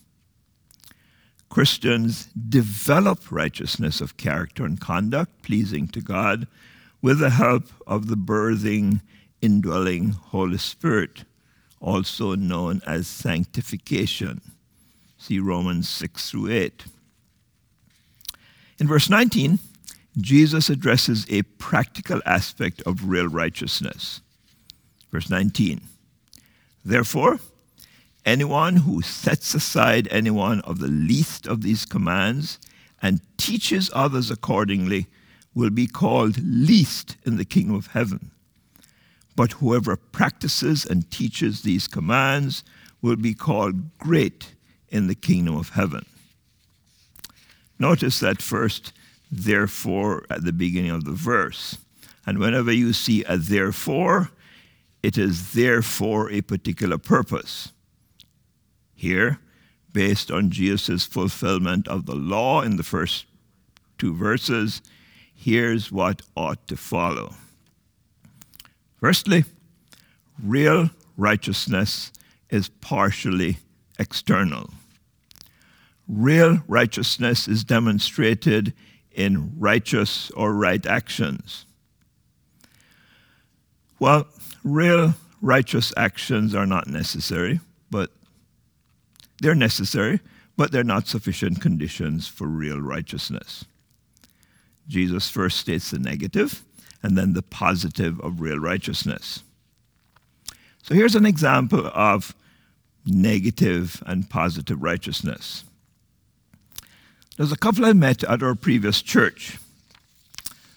Christians 1.50 2.28
develop 2.28 3.30
righteousness 3.30 4.00
of 4.00 4.16
character 4.16 4.64
and 4.64 4.80
conduct 4.80 5.42
pleasing 5.44 5.88
to 5.90 6.00
God 6.00 6.48
with 7.02 7.20
the 7.20 7.32
help 7.32 7.66
of 7.86 8.08
the 8.08 8.16
birthing, 8.16 9.02
indwelling 9.42 10.12
Holy 10.12 10.58
Spirit, 10.58 11.26
also 11.82 12.36
known 12.36 12.82
as 12.86 13.08
sanctification. 13.08 14.40
See 15.22 15.38
Romans 15.38 15.88
6 15.88 16.32
through 16.32 16.50
8. 16.50 16.86
In 18.80 18.88
verse 18.88 19.08
19, 19.08 19.60
Jesus 20.18 20.68
addresses 20.68 21.28
a 21.30 21.44
practical 21.44 22.24
aspect 22.26 22.82
of 22.88 23.08
real 23.08 23.28
righteousness. 23.28 24.22
Verse 25.12 25.30
19 25.30 25.82
Therefore, 26.84 27.40
anyone 28.26 28.78
who 28.78 29.04
sets 29.04 29.54
aside 29.54 30.08
any 30.10 30.32
one 30.32 30.60
of 30.62 30.80
the 30.80 30.88
least 30.88 31.46
of 31.46 31.62
these 31.62 31.86
commands 31.86 32.58
and 33.00 33.22
teaches 33.38 33.92
others 33.94 34.32
accordingly 34.32 35.06
will 35.54 35.70
be 35.70 35.86
called 35.86 36.40
least 36.44 37.16
in 37.28 37.38
the 37.38 37.46
kingdom 37.46 37.76
of 37.76 37.88
heaven. 37.88 38.32
But 39.36 39.52
whoever 39.52 39.98
practices 39.98 40.84
and 40.84 41.12
teaches 41.12 41.62
these 41.62 41.88
commands 41.88 42.64
will 43.04 43.18
be 43.18 43.36
called 43.36 43.96
great 44.00 44.56
in 44.92 45.08
the 45.08 45.16
kingdom 45.16 45.56
of 45.56 45.70
heaven. 45.70 46.06
Notice 47.80 48.20
that 48.20 48.42
first, 48.42 48.94
therefore, 49.32 50.26
at 50.30 50.44
the 50.44 50.54
beginning 50.54 50.92
of 50.92 51.06
the 51.06 51.12
verse. 51.12 51.78
And 52.28 52.38
whenever 52.38 52.72
you 52.72 52.94
see 52.94 53.24
a 53.24 53.38
therefore, 53.38 54.30
it 55.02 55.18
is 55.18 55.54
there 55.54 55.82
for 55.82 56.30
a 56.30 56.42
particular 56.42 57.00
purpose. 57.00 57.72
Here, 58.94 59.40
based 59.92 60.30
on 60.30 60.52
Jesus' 60.52 61.06
fulfillment 61.06 61.88
of 61.88 62.06
the 62.06 62.16
law 62.16 62.62
in 62.62 62.78
the 62.78 62.84
first 62.84 63.26
two 63.98 64.14
verses, 64.14 64.82
here's 65.34 65.92
what 65.92 66.22
ought 66.36 66.68
to 66.68 66.78
follow. 66.78 67.34
Firstly, 69.00 69.46
real 70.44 70.92
righteousness 71.18 72.12
is 72.52 72.70
partially 72.70 73.58
external. 73.98 74.70
Real 76.12 76.62
righteousness 76.68 77.48
is 77.48 77.64
demonstrated 77.64 78.74
in 79.14 79.54
righteous 79.58 80.30
or 80.32 80.54
right 80.54 80.86
actions. 80.86 81.66
Well, 83.98 84.28
real 84.62 85.14
righteous 85.42 85.94
actions 85.96 86.54
are 86.54 86.66
not 86.66 86.88
necessary, 86.88 87.62
but 87.90 88.12
they're 89.42 89.56
necessary, 89.56 90.20
but 90.58 90.74
they're 90.74 90.84
not 90.84 91.08
sufficient 91.08 91.62
conditions 91.62 92.28
for 92.28 92.46
real 92.46 92.82
righteousness. 92.82 93.64
Jesus 94.90 95.30
first 95.30 95.60
states 95.60 95.92
the 95.92 96.00
negative 96.00 96.62
and 97.02 97.18
then 97.18 97.32
the 97.32 97.42
positive 97.42 98.20
of 98.20 98.42
real 98.42 98.60
righteousness. 98.60 99.44
So 100.84 100.94
here's 100.94 101.16
an 101.16 101.26
example 101.26 101.90
of 101.94 102.36
negative 103.06 104.04
and 104.06 104.30
positive 104.30 104.84
righteousness. 104.84 105.64
There's 107.42 107.52
a 107.52 107.58
couple 107.58 107.86
I 107.86 107.94
met 107.94 108.24
at 108.26 108.44
our 108.44 108.54
previous 108.54 109.02
church. 109.02 109.58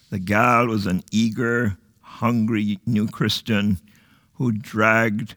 The 0.09 0.17
gal 0.17 0.65
was 0.65 0.87
an 0.87 1.03
eager, 1.11 1.77
hungry 2.01 2.79
new 2.87 3.07
Christian 3.07 3.77
who 4.37 4.51
dragged 4.51 5.35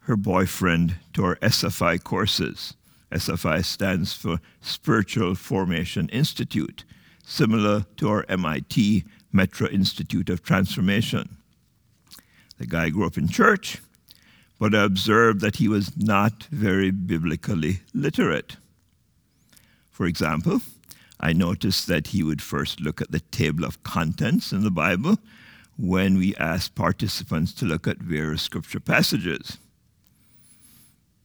her 0.00 0.16
boyfriend 0.16 0.96
to 1.12 1.26
our 1.26 1.36
SFI 1.36 2.02
courses. 2.02 2.74
SFI 3.12 3.64
stands 3.64 4.14
for 4.14 4.40
Spiritual 4.60 5.36
Formation 5.36 6.08
Institute, 6.08 6.82
similar 7.24 7.86
to 7.98 8.08
our 8.08 8.26
MIT 8.28 9.04
Metro 9.32 9.68
Institute 9.68 10.28
of 10.28 10.42
Transformation. 10.42 11.36
The 12.58 12.66
guy 12.66 12.90
grew 12.90 13.06
up 13.06 13.16
in 13.16 13.28
church, 13.28 13.78
but 14.58 14.74
I 14.74 14.82
observed 14.82 15.40
that 15.40 15.58
he 15.58 15.68
was 15.68 15.96
not 15.96 16.48
very 16.50 16.90
biblically 16.90 17.82
literate. 17.94 18.56
For 19.94 20.06
example, 20.06 20.60
I 21.20 21.32
noticed 21.32 21.86
that 21.86 22.08
he 22.08 22.24
would 22.24 22.42
first 22.42 22.80
look 22.80 23.00
at 23.00 23.12
the 23.12 23.20
table 23.20 23.64
of 23.64 23.84
contents 23.84 24.50
in 24.50 24.64
the 24.64 24.70
Bible 24.72 25.18
when 25.78 26.18
we 26.18 26.34
asked 26.34 26.74
participants 26.74 27.54
to 27.54 27.64
look 27.64 27.86
at 27.86 27.98
various 27.98 28.42
scripture 28.42 28.80
passages. 28.80 29.58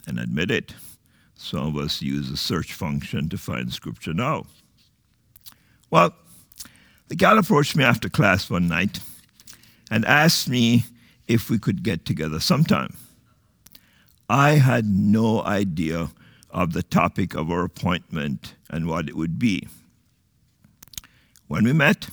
And 0.06 0.20
admit 0.20 0.52
it, 0.52 0.76
some 1.34 1.66
of 1.66 1.78
us 1.78 2.04
use 2.04 2.30
the 2.30 2.38
search 2.38 2.72
function 2.72 3.28
to 3.30 3.40
find 3.40 3.74
scripture 3.74 4.14
now. 4.14 4.46
Well, 5.90 6.14
the 7.08 7.16
gal 7.16 7.40
approached 7.40 7.76
me 7.76 7.84
after 7.84 8.08
class 8.08 8.52
one 8.52 8.68
night 8.68 9.00
and 9.90 10.06
asked 10.06 10.48
me 10.48 10.84
if 11.28 11.50
we 11.50 11.58
could 11.58 11.82
get 11.82 12.06
together 12.06 12.40
sometime. 12.40 12.96
I 14.30 14.52
had 14.52 14.86
no 14.86 15.42
idea 15.42 16.12
of 16.52 16.74
the 16.74 16.84
topic 16.84 17.36
of 17.36 17.52
our 17.52 17.64
appointment 17.64 18.56
and 18.70 18.88
what 18.88 19.08
it 19.08 19.16
would 19.16 19.38
be. 19.38 19.68
When 21.48 21.64
we 21.64 21.74
met, 21.74 22.10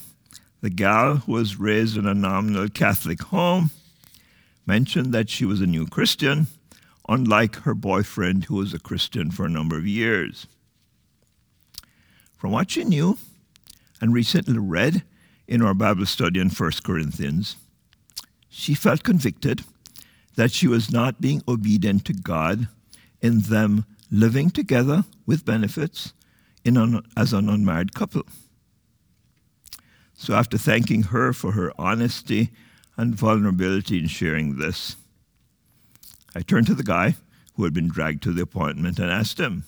the 0.63 0.71
gal, 0.71 1.17
who 1.17 1.33
was 1.33 1.59
raised 1.59 1.97
in 1.97 2.07
a 2.07 2.15
nominal 2.15 2.69
Catholic 2.69 3.23
home, 3.23 3.71
mentioned 4.67 5.13
that 5.13 5.31
she 5.31 5.45
was 5.45 5.61
a 5.61 5.67
new 5.67 5.87
Christian, 5.87 6.47
unlike 7.09 7.57
her 7.57 7.75
boyfriend, 7.75 8.45
who 8.45 8.57
was 8.57 8.75
a 8.75 8.79
Christian 8.79 9.31
for 9.31 9.47
a 9.47 9.51
number 9.51 9.77
of 9.77 9.87
years. 9.87 10.47
From 12.37 12.51
what 12.51 12.71
she 12.71 12.85
knew 12.85 13.19
and 14.01 14.13
recently 14.13 14.59
read 14.59 15.03
in 15.47 15.63
our 15.63 15.75
Bible 15.75 16.07
study 16.07 16.41
in 16.41 16.51
1 16.51 16.71
Corinthians, 16.85 17.57
she 18.49 18.75
felt 18.75 19.05
convicted 19.05 19.65
that 20.37 20.51
she 20.51 20.67
was 20.67 20.91
not 20.91 21.21
being 21.21 21.43
obedient 21.49 22.05
to 22.07 22.13
God 22.13 22.69
in 23.21 23.41
them 23.41 23.87
living 24.11 24.51
together 24.51 25.05
with 25.27 25.45
benefits 25.45 26.13
an, 26.65 27.03
as 27.17 27.33
an 27.33 27.49
unmarried 27.49 27.95
couple. 27.95 28.23
So, 30.15 30.35
after 30.35 30.57
thanking 30.57 31.05
her 31.05 31.33
for 31.33 31.53
her 31.53 31.73
honesty 31.79 32.51
and 32.97 33.15
vulnerability 33.15 33.99
in 33.99 34.09
sharing 34.09 34.57
this, 34.57 34.97
I 36.35 36.41
turned 36.41 36.67
to 36.69 36.75
the 36.75 36.83
guy 36.83 37.17
who 37.55 37.65
had 37.65 37.75
been 37.75 37.89
dragged 37.89 38.23
to 38.25 38.33
the 38.33 38.43
appointment 38.43 38.99
and 38.99 39.11
asked 39.11 39.39
him, 39.39 39.65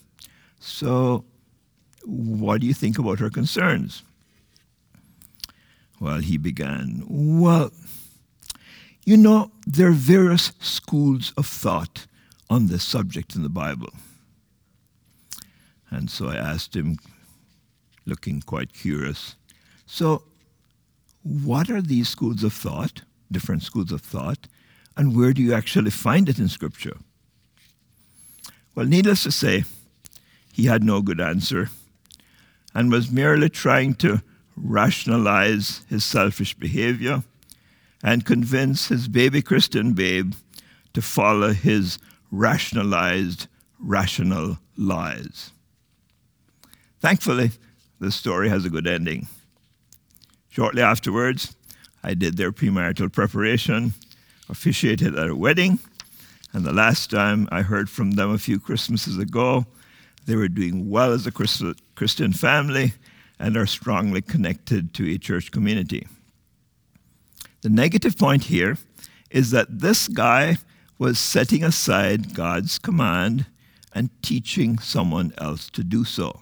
So, 0.59 1.25
what 2.05 2.61
do 2.61 2.67
you 2.67 2.75
think 2.75 2.99
about 2.99 3.19
her 3.19 3.31
concerns? 3.31 4.03
Well, 6.01 6.19
he 6.19 6.39
began, 6.39 7.05
Well, 7.07 7.71
you 9.05 9.17
know, 9.17 9.51
there 9.67 9.89
are 9.89 9.93
various 9.93 10.53
schools 10.61 11.33
of 11.37 11.47
thought 11.47 12.07
on 12.49 12.67
this 12.67 12.85
subject 12.85 13.35
in 13.35 13.43
the 13.43 13.49
Bible. 13.49 13.93
And 15.91 16.11
so 16.11 16.29
I 16.29 16.37
asked 16.37 16.77
him, 16.77 16.99
looking 18.05 18.41
quite 18.41 18.73
curious, 18.73 19.37
So, 19.87 20.23
what 21.23 21.71
are 21.71 21.83
these 21.83 22.09
schools 22.09 22.43
of 22.43 22.53
thought, 22.53 23.03
different 23.31 23.63
schools 23.63 23.93
of 23.93 24.01
thought, 24.01 24.49
and 24.97 25.17
where 25.17 25.33
do 25.33 25.43
you 25.43 25.53
actually 25.55 25.91
find 25.91 26.29
it 26.29 26.39
in 26.39 26.49
Scripture? 26.49 26.97
Well, 28.75 28.87
needless 28.87 29.23
to 29.25 29.33
say, 29.33 29.65
he 30.53 30.65
had 30.65 30.83
no 30.83 31.03
good 31.03 31.21
answer 31.21 31.71
and 32.75 32.91
was 32.91 33.11
merely 33.11 33.49
trying 33.49 33.95
to 33.95 34.23
rationalize 34.57 35.83
his 35.89 36.05
selfish 36.05 36.55
behavior 36.55 37.23
and 38.03 38.25
convince 38.25 38.89
his 38.89 39.09
baby 39.09 39.43
Christian 39.43 39.93
babe 39.93 40.35
to 40.95 41.03
follow 41.03 41.53
his 41.53 41.99
rationalized, 42.31 43.47
rational 43.79 44.59
lies. 44.77 45.53
Thankfully, 47.01 47.53
the 48.01 48.11
story 48.11 48.49
has 48.49 48.65
a 48.65 48.71
good 48.71 48.87
ending. 48.87 49.29
Shortly 50.51 50.83
afterwards, 50.83 51.55
I 52.03 52.15
did 52.15 52.37
their 52.37 52.53
premarital 52.53 53.13
preparation, 53.13 53.95
officiated 54.49 55.17
at 55.17 55.29
a 55.29 55.37
wedding, 55.37 55.79
and 56.53 56.65
the 56.65 56.73
last 56.73 57.11
time 57.11 57.49
I 57.53 57.63
heard 57.63 57.91
from 57.91 58.13
them 58.13 58.31
a 58.31 58.39
few 58.39 58.59
Christmases 58.59 59.19
ago, 59.19 59.67
they 60.27 60.37
were 60.37 60.49
doing 60.49 60.91
well 60.91 61.13
as 61.13 61.27
a 61.27 61.33
Christian 61.33 62.33
family 62.33 62.95
and 63.39 63.57
are 63.57 63.67
strongly 63.67 64.23
connected 64.23 64.93
to 64.95 65.09
a 65.09 65.19
church 65.19 65.51
community. 65.51 66.07
The 67.63 67.69
negative 67.69 68.17
point 68.19 68.45
here 68.45 68.79
is 69.31 69.51
that 69.51 69.81
this 69.81 70.09
guy 70.09 70.57
was 70.99 71.19
setting 71.19 71.63
aside 71.63 72.35
God's 72.35 72.79
command 72.79 73.47
and 73.93 74.11
teaching 74.23 74.79
someone 74.79 75.33
else 75.39 75.69
to 75.71 75.85
do 75.85 76.05
so. 76.05 76.41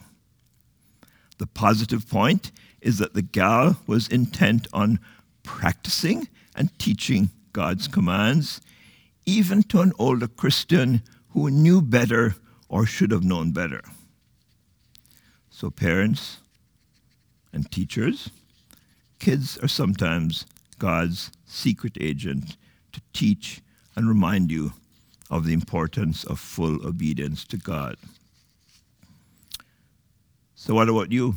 The 1.37 1.47
positive 1.47 2.09
point 2.09 2.51
is 2.81 2.97
that 2.97 3.13
the 3.13 3.21
gal 3.21 3.77
was 3.85 4.07
intent 4.07 4.67
on 4.73 4.99
practicing 5.43 6.27
and 6.55 6.77
teaching 6.79 7.29
God's 7.53 7.87
commands, 7.87 8.61
even 9.25 9.63
to 9.63 9.81
an 9.81 9.93
older 9.99 10.27
Christian 10.27 11.01
who 11.29 11.49
knew 11.49 11.81
better 11.81 12.35
or 12.69 12.85
should 12.85 13.11
have 13.11 13.23
known 13.23 13.51
better. 13.51 13.81
So, 15.49 15.69
parents 15.69 16.37
and 17.51 17.69
teachers, 17.71 18.29
kids 19.19 19.57
are 19.59 19.67
sometimes 19.67 20.45
God's 20.77 21.31
secret 21.45 21.97
agent 21.99 22.57
to 22.93 23.01
teach 23.13 23.61
and 23.95 24.07
remind 24.07 24.51
you 24.51 24.73
of 25.29 25.45
the 25.45 25.53
importance 25.53 26.23
of 26.23 26.39
full 26.39 26.85
obedience 26.85 27.43
to 27.45 27.57
God. 27.57 27.97
So, 30.59 30.73
what 30.73 30.89
about 30.89 31.11
you? 31.11 31.35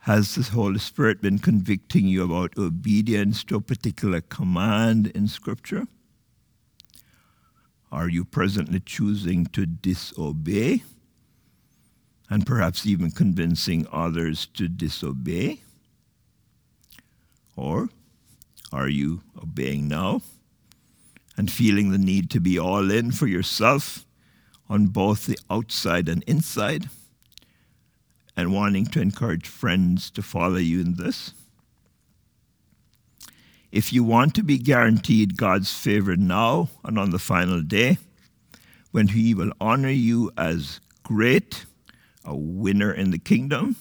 Has 0.00 0.34
the 0.34 0.42
Holy 0.42 0.80
Spirit 0.80 1.22
been 1.22 1.38
convicting 1.38 2.08
you 2.08 2.24
about 2.24 2.58
obedience 2.58 3.44
to 3.44 3.54
a 3.54 3.60
particular 3.60 4.20
command 4.20 5.06
in 5.14 5.28
Scripture? 5.28 5.86
Are 7.92 8.08
you 8.08 8.24
presently 8.24 8.80
choosing 8.80 9.46
to 9.46 9.66
disobey? 9.66 10.82
And 12.28 12.44
perhaps 12.44 12.84
even 12.84 13.12
convincing 13.12 13.86
others 13.92 14.46
to 14.54 14.66
disobey? 14.66 15.60
Or 17.54 17.88
are 18.72 18.88
you 18.88 19.22
obeying 19.40 19.86
now 19.86 20.22
and 21.36 21.52
feeling 21.52 21.92
the 21.92 21.98
need 21.98 22.30
to 22.30 22.40
be 22.40 22.58
all 22.58 22.90
in 22.90 23.12
for 23.12 23.28
yourself 23.28 24.04
on 24.68 24.86
both 24.86 25.26
the 25.26 25.38
outside 25.50 26.08
and 26.08 26.22
inside 26.24 26.88
and 28.36 28.52
wanting 28.52 28.86
to 28.86 29.00
encourage 29.00 29.46
friends 29.46 30.10
to 30.10 30.22
follow 30.22 30.56
you 30.56 30.80
in 30.80 30.94
this? 30.94 31.32
If 33.72 33.92
you 33.92 34.04
want 34.04 34.34
to 34.36 34.42
be 34.42 34.58
guaranteed 34.58 35.36
God's 35.36 35.72
favor 35.72 36.16
now 36.16 36.70
and 36.84 36.98
on 36.98 37.10
the 37.10 37.18
final 37.18 37.62
day, 37.62 37.98
when 38.90 39.08
He 39.08 39.34
will 39.34 39.52
honor 39.60 39.90
you 39.90 40.30
as 40.36 40.80
great, 41.02 41.66
a 42.24 42.34
winner 42.34 42.90
in 42.92 43.10
the 43.10 43.18
kingdom, 43.18 43.76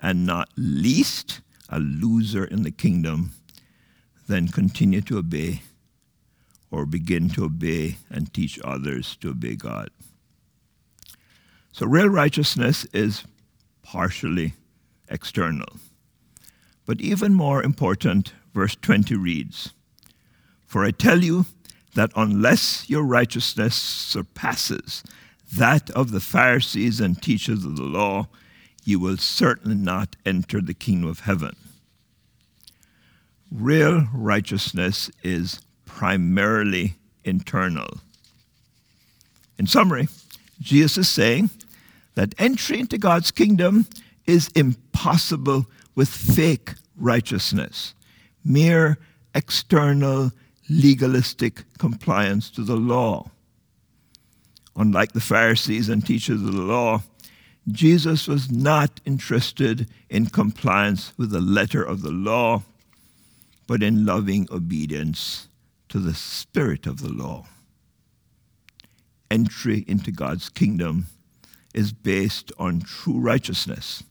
and 0.00 0.26
not 0.26 0.48
least, 0.56 1.40
a 1.68 1.78
loser 1.78 2.44
in 2.44 2.62
the 2.62 2.70
kingdom, 2.70 3.32
then 4.28 4.48
continue 4.48 5.00
to 5.02 5.18
obey 5.18 5.62
or 6.72 6.86
begin 6.86 7.28
to 7.28 7.44
obey 7.44 7.98
and 8.10 8.32
teach 8.32 8.58
others 8.64 9.14
to 9.16 9.30
obey 9.30 9.54
God. 9.54 9.90
So, 11.70 11.86
real 11.86 12.08
righteousness 12.08 12.86
is 12.92 13.24
partially 13.82 14.54
external. 15.08 15.76
But 16.86 17.00
even 17.00 17.34
more 17.34 17.62
important, 17.62 18.32
verse 18.52 18.74
20 18.74 19.14
reads 19.14 19.72
For 20.66 20.84
I 20.84 20.90
tell 20.90 21.22
you 21.22 21.46
that 21.94 22.10
unless 22.16 22.88
your 22.88 23.04
righteousness 23.04 23.76
surpasses 23.76 25.04
that 25.52 25.90
of 25.90 26.10
the 26.10 26.20
Pharisees 26.20 27.00
and 27.00 27.20
teachers 27.20 27.64
of 27.64 27.76
the 27.76 27.82
law, 27.82 28.28
you 28.84 28.98
will 28.98 29.18
certainly 29.18 29.76
not 29.76 30.16
enter 30.24 30.60
the 30.60 30.74
kingdom 30.74 31.08
of 31.08 31.20
heaven. 31.20 31.54
Real 33.50 34.08
righteousness 34.14 35.10
is 35.22 35.60
primarily 35.96 36.96
internal. 37.24 38.00
In 39.58 39.66
summary, 39.66 40.08
Jesus 40.60 40.98
is 40.98 41.08
saying 41.08 41.50
that 42.14 42.34
entry 42.38 42.80
into 42.80 42.98
God's 42.98 43.30
kingdom 43.30 43.86
is 44.26 44.48
impossible 44.54 45.66
with 45.94 46.08
fake 46.08 46.72
righteousness, 46.96 47.94
mere 48.44 48.98
external 49.34 50.32
legalistic 50.68 51.64
compliance 51.78 52.50
to 52.50 52.64
the 52.64 52.76
law. 52.76 53.30
Unlike 54.74 55.12
the 55.12 55.20
Pharisees 55.20 55.88
and 55.88 56.04
teachers 56.04 56.40
of 56.40 56.52
the 56.52 56.62
law, 56.62 57.02
Jesus 57.70 58.26
was 58.26 58.50
not 58.50 59.00
interested 59.04 59.88
in 60.08 60.26
compliance 60.26 61.12
with 61.16 61.30
the 61.30 61.40
letter 61.40 61.82
of 61.82 62.02
the 62.02 62.10
law, 62.10 62.62
but 63.66 63.82
in 63.82 64.04
loving 64.04 64.48
obedience 64.50 65.48
to 65.92 65.98
the 65.98 66.14
spirit 66.14 66.86
of 66.86 67.02
the 67.02 67.12
law. 67.12 67.44
Entry 69.30 69.84
into 69.86 70.10
God's 70.10 70.48
kingdom 70.48 71.04
is 71.74 71.92
based 71.92 72.50
on 72.58 72.80
true 72.80 73.20
righteousness 73.20 74.02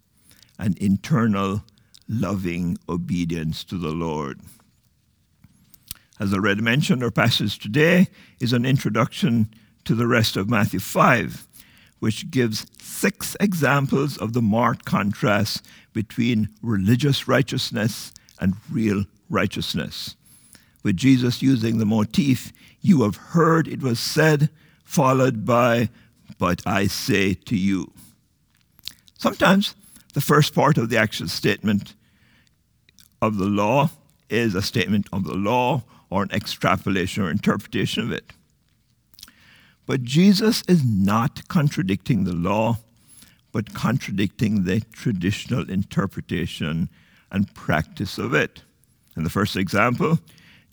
and 0.59 0.77
internal 0.77 1.63
loving 2.07 2.77
obedience 2.87 3.63
to 3.63 3.79
the 3.79 3.89
Lord. 3.89 4.41
As 6.19 6.31
I 6.31 6.37
already 6.37 6.61
mentioned, 6.61 7.03
our 7.03 7.09
passage 7.09 7.57
today 7.57 8.09
is 8.39 8.53
an 8.53 8.63
introduction 8.63 9.51
to 9.85 9.95
the 9.95 10.05
rest 10.05 10.37
of 10.37 10.47
Matthew 10.47 10.79
5, 10.79 11.47
which 11.97 12.29
gives 12.29 12.67
six 12.79 13.35
examples 13.39 14.19
of 14.19 14.33
the 14.33 14.41
marked 14.43 14.85
contrast 14.85 15.65
between 15.93 16.49
religious 16.61 17.27
righteousness 17.27 18.13
and 18.39 18.53
real 18.69 19.05
righteousness. 19.31 20.15
With 20.83 20.97
Jesus 20.97 21.41
using 21.41 21.77
the 21.77 21.85
motif, 21.85 22.51
You 22.81 23.03
have 23.03 23.15
heard 23.15 23.67
it 23.67 23.81
was 23.81 23.99
said, 23.99 24.49
followed 24.83 25.45
by, 25.45 25.89
But 26.39 26.61
I 26.65 26.87
say 26.87 27.33
to 27.33 27.55
you. 27.55 27.91
Sometimes 29.17 29.75
the 30.13 30.21
first 30.21 30.55
part 30.55 30.77
of 30.77 30.89
the 30.89 30.97
actual 30.97 31.27
statement 31.27 31.93
of 33.21 33.37
the 33.37 33.45
law 33.45 33.91
is 34.29 34.55
a 34.55 34.61
statement 34.61 35.07
of 35.13 35.23
the 35.23 35.35
law 35.35 35.83
or 36.09 36.23
an 36.23 36.31
extrapolation 36.31 37.23
or 37.23 37.29
interpretation 37.29 38.03
of 38.03 38.11
it. 38.11 38.33
But 39.85 40.03
Jesus 40.03 40.63
is 40.67 40.83
not 40.83 41.47
contradicting 41.47 42.23
the 42.23 42.33
law, 42.33 42.79
but 43.51 43.73
contradicting 43.73 44.63
the 44.63 44.81
traditional 44.91 45.69
interpretation 45.69 46.89
and 47.31 47.53
practice 47.53 48.17
of 48.17 48.33
it. 48.33 48.63
In 49.15 49.23
the 49.23 49.29
first 49.29 49.55
example, 49.55 50.19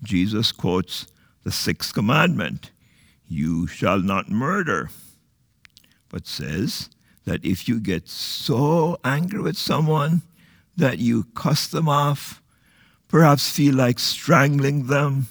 Jesus 0.02 0.52
quotes 0.52 1.06
the 1.44 1.52
sixth 1.52 1.94
commandment 1.94 2.70
You 3.26 3.66
shall 3.66 4.00
not 4.00 4.30
murder, 4.30 4.90
but 6.08 6.26
says 6.26 6.90
that 7.24 7.44
if 7.44 7.68
you 7.68 7.80
get 7.80 8.08
so 8.08 8.98
angry 9.04 9.40
with 9.40 9.56
someone 9.56 10.22
that 10.76 10.98
you 10.98 11.24
cuss 11.34 11.66
them 11.66 11.88
off, 11.88 12.42
perhaps 13.08 13.50
feel 13.50 13.74
like 13.74 13.98
strangling 13.98 14.86
them, 14.86 15.26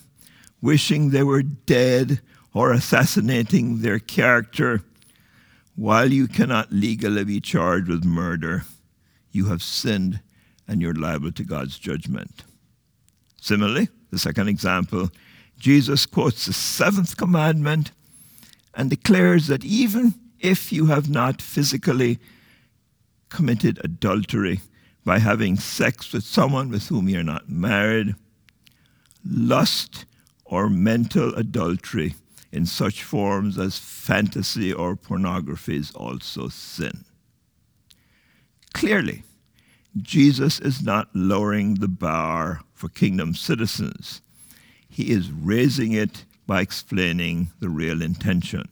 wishing 0.62 1.10
they 1.10 1.24
were 1.24 1.44
dead, 1.44 2.22
or 2.54 2.72
assassinating 2.72 3.82
their 3.82 4.00
character, 4.00 4.82
while 5.76 6.12
you 6.12 6.28
cannot 6.28 6.72
legally 6.72 7.24
be 7.24 7.40
charged 7.40 7.88
with 7.88 8.04
murder, 8.04 8.64
you 9.32 9.46
have 9.46 9.62
sinned 9.62 10.22
and 10.68 10.82
you're 10.82 10.94
liable 10.94 11.32
to 11.32 11.44
God's 11.44 11.78
judgment. 11.78 12.44
Similarly, 13.40 13.90
the 14.12 14.20
second 14.20 14.48
example, 14.48 15.10
Jesus 15.58 16.06
quotes 16.06 16.46
the 16.46 16.54
seventh 16.54 17.18
commandment 17.18 17.92
and 18.74 18.90
declares 18.90 19.48
that 19.48 19.66
even 19.66 20.14
if 20.40 20.72
you 20.72 20.86
have 20.88 21.10
not 21.10 21.42
physically 21.42 22.20
committed 23.30 23.80
adultery, 23.84 24.62
by 25.08 25.20
having 25.20 25.56
sex 25.56 26.12
with 26.12 26.26
someone 26.26 26.70
with 26.70 26.90
whom 26.90 27.08
you're 27.08 27.24
not 27.24 27.50
married. 27.50 28.14
Lust 29.26 30.04
or 30.44 30.70
mental 30.70 31.34
adultery 31.36 32.14
in 32.52 32.66
such 32.66 33.04
forms 33.04 33.58
as 33.58 33.80
fantasy 33.80 34.74
or 34.74 34.98
pornography 34.98 35.78
is 35.78 35.92
also 35.92 36.50
sin. 36.50 37.06
Clearly, 38.74 39.24
Jesus 40.02 40.60
is 40.60 40.82
not 40.82 41.10
lowering 41.14 41.76
the 41.76 41.88
bar 41.88 42.62
for 42.74 42.90
kingdom 42.90 43.34
citizens. 43.34 44.22
He 44.90 45.12
is 45.12 45.32
raising 45.32 45.94
it 45.94 46.26
by 46.46 46.62
explaining 46.62 47.50
the 47.60 47.70
real 47.70 48.02
intention. 48.02 48.68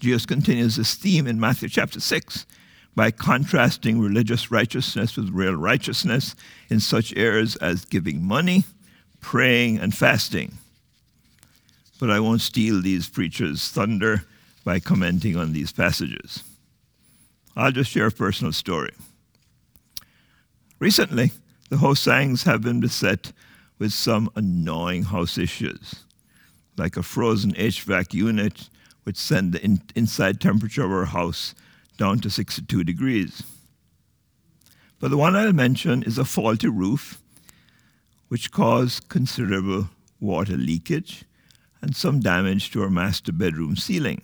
Jesus 0.00 0.26
continues 0.26 0.76
this 0.76 0.94
theme 0.94 1.26
in 1.26 1.40
Matthew 1.40 1.68
chapter 1.68 2.00
6 2.00 2.46
by 2.94 3.10
contrasting 3.10 4.00
religious 4.00 4.50
righteousness 4.50 5.16
with 5.16 5.30
real 5.30 5.54
righteousness 5.54 6.34
in 6.68 6.80
such 6.80 7.16
areas 7.16 7.56
as 7.56 7.84
giving 7.84 8.22
money, 8.22 8.64
praying, 9.20 9.78
and 9.78 9.96
fasting. 9.96 10.58
But 12.00 12.10
I 12.10 12.20
won't 12.20 12.40
steal 12.40 12.80
these 12.80 13.08
preachers' 13.08 13.68
thunder 13.68 14.24
by 14.64 14.80
commenting 14.80 15.36
on 15.36 15.52
these 15.52 15.72
passages. 15.72 16.44
I'll 17.56 17.72
just 17.72 17.90
share 17.90 18.06
a 18.06 18.12
personal 18.12 18.52
story. 18.52 18.92
Recently, 20.78 21.32
the 21.70 21.78
Ho 21.78 21.94
Sangs 21.94 22.44
have 22.44 22.62
been 22.62 22.80
beset 22.80 23.32
with 23.78 23.92
some 23.92 24.30
annoying 24.36 25.04
house 25.04 25.36
issues, 25.36 26.04
like 26.76 26.96
a 26.96 27.02
frozen 27.02 27.52
HVAC 27.54 28.14
unit 28.14 28.68
which 29.02 29.16
sent 29.16 29.52
the 29.52 29.64
in- 29.64 29.82
inside 29.96 30.40
temperature 30.40 30.84
of 30.84 30.92
our 30.92 31.06
house 31.06 31.54
down 31.96 32.20
to 32.20 32.30
62 32.30 32.84
degrees. 32.84 33.42
But 35.00 35.10
the 35.10 35.16
one 35.16 35.34
I'll 35.34 35.52
mention 35.52 36.02
is 36.02 36.18
a 36.18 36.24
faulty 36.24 36.68
roof, 36.68 37.20
which 38.28 38.52
caused 38.52 39.08
considerable 39.08 39.90
water 40.20 40.56
leakage 40.56 41.24
and 41.82 41.96
some 41.96 42.20
damage 42.20 42.70
to 42.72 42.82
our 42.82 42.90
master 42.90 43.32
bedroom 43.32 43.76
ceiling. 43.76 44.22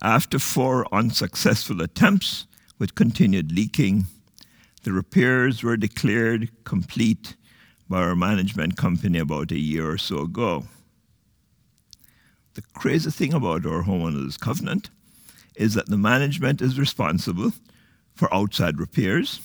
After 0.00 0.38
four 0.38 0.86
unsuccessful 0.94 1.80
attempts 1.82 2.46
with 2.78 2.94
continued 2.94 3.52
leaking, 3.52 4.06
the 4.86 4.92
repairs 4.92 5.64
were 5.64 5.76
declared 5.76 6.48
complete 6.62 7.34
by 7.88 7.98
our 7.98 8.14
management 8.14 8.76
company 8.76 9.18
about 9.18 9.50
a 9.50 9.58
year 9.58 9.90
or 9.90 9.98
so 9.98 10.20
ago. 10.20 10.62
The 12.54 12.62
crazy 12.72 13.10
thing 13.10 13.34
about 13.34 13.66
our 13.66 13.82
homeowners 13.82 14.38
covenant 14.38 14.90
is 15.56 15.74
that 15.74 15.88
the 15.88 15.98
management 15.98 16.62
is 16.62 16.78
responsible 16.78 17.52
for 18.14 18.32
outside 18.32 18.78
repairs, 18.78 19.40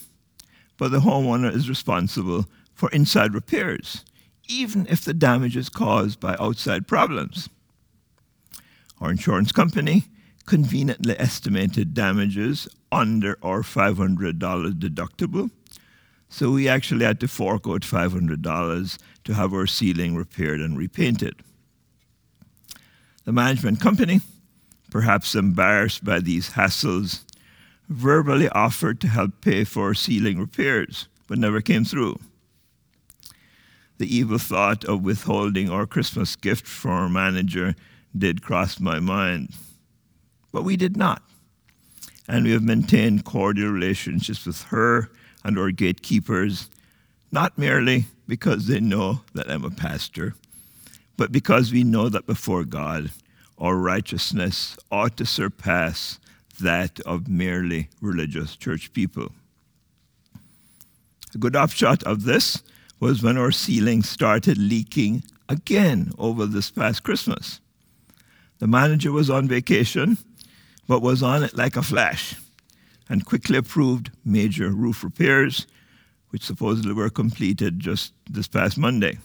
but 0.78 0.92
the 0.92 1.00
homeowner 1.00 1.52
is 1.52 1.68
responsible 1.68 2.46
for 2.72 2.88
inside 2.90 3.34
repairs, 3.34 4.04
even 4.46 4.86
if 4.86 5.04
the 5.04 5.12
damage 5.12 5.56
is 5.56 5.68
caused 5.68 6.20
by 6.20 6.36
outside 6.38 6.86
problems. 6.86 7.48
Our 9.00 9.10
insurance 9.10 9.50
company 9.50 10.04
conveniently 10.46 11.18
estimated 11.18 11.94
damages 11.94 12.68
under 12.90 13.38
our 13.42 13.62
$500 13.62 14.38
deductible, 14.38 15.50
so 16.28 16.50
we 16.50 16.68
actually 16.68 17.04
had 17.04 17.20
to 17.20 17.28
fork 17.28 17.66
out 17.66 17.82
$500 17.82 18.98
to 19.24 19.34
have 19.34 19.52
our 19.52 19.66
ceiling 19.66 20.16
repaired 20.16 20.60
and 20.60 20.78
repainted. 20.78 21.42
The 23.24 23.32
management 23.32 23.80
company, 23.80 24.20
perhaps 24.90 25.34
embarrassed 25.34 26.04
by 26.04 26.20
these 26.20 26.50
hassles, 26.50 27.22
verbally 27.88 28.48
offered 28.48 29.00
to 29.00 29.08
help 29.08 29.40
pay 29.40 29.64
for 29.64 29.94
ceiling 29.94 30.38
repairs, 30.38 31.08
but 31.28 31.38
never 31.38 31.60
came 31.60 31.84
through. 31.84 32.18
The 33.98 34.16
evil 34.16 34.38
thought 34.38 34.84
of 34.84 35.02
withholding 35.02 35.70
our 35.70 35.86
Christmas 35.86 36.34
gift 36.34 36.66
from 36.66 36.92
our 36.92 37.08
manager 37.08 37.74
did 38.16 38.42
cross 38.42 38.80
my 38.80 38.98
mind, 38.98 39.54
but 40.52 40.64
we 40.64 40.76
did 40.76 40.96
not. 40.96 41.22
And 42.28 42.44
we 42.44 42.52
have 42.52 42.62
maintained 42.62 43.24
cordial 43.24 43.70
relationships 43.70 44.46
with 44.46 44.62
her 44.64 45.10
and 45.44 45.58
our 45.58 45.70
gatekeepers, 45.70 46.70
not 47.32 47.58
merely 47.58 48.06
because 48.28 48.66
they 48.66 48.80
know 48.80 49.22
that 49.34 49.50
I'm 49.50 49.64
a 49.64 49.70
pastor, 49.70 50.34
but 51.16 51.32
because 51.32 51.72
we 51.72 51.82
know 51.82 52.08
that 52.08 52.26
before 52.26 52.64
God, 52.64 53.10
our 53.58 53.76
righteousness 53.76 54.76
ought 54.90 55.16
to 55.16 55.26
surpass 55.26 56.18
that 56.60 57.00
of 57.00 57.28
merely 57.28 57.88
religious 58.00 58.56
church 58.56 58.92
people. 58.92 59.32
A 61.34 61.38
good 61.38 61.56
upshot 61.56 62.02
of 62.04 62.24
this 62.24 62.62
was 63.00 63.22
when 63.22 63.38
our 63.38 63.50
ceiling 63.50 64.02
started 64.02 64.58
leaking 64.58 65.24
again 65.48 66.12
over 66.18 66.46
this 66.46 66.70
past 66.70 67.02
Christmas. 67.02 67.60
The 68.58 68.66
manager 68.66 69.10
was 69.10 69.28
on 69.28 69.48
vacation, 69.48 70.18
but 70.86 71.02
was 71.02 71.22
on 71.22 71.42
it 71.42 71.56
like 71.56 71.76
a 71.76 71.82
flash 71.82 72.34
and 73.08 73.26
quickly 73.26 73.58
approved 73.58 74.10
major 74.24 74.70
roof 74.70 75.04
repairs, 75.04 75.66
which 76.30 76.44
supposedly 76.44 76.92
were 76.92 77.10
completed 77.10 77.78
just 77.78 78.12
this 78.30 78.48
past 78.48 78.78
Monday. 78.78 79.18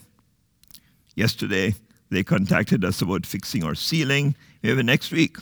Yesterday, 1.14 1.74
they 2.10 2.22
contacted 2.22 2.84
us 2.84 3.02
about 3.02 3.26
fixing 3.26 3.64
our 3.64 3.74
ceiling, 3.74 4.34
maybe 4.62 4.82
next 4.82 5.10
week. 5.10 5.38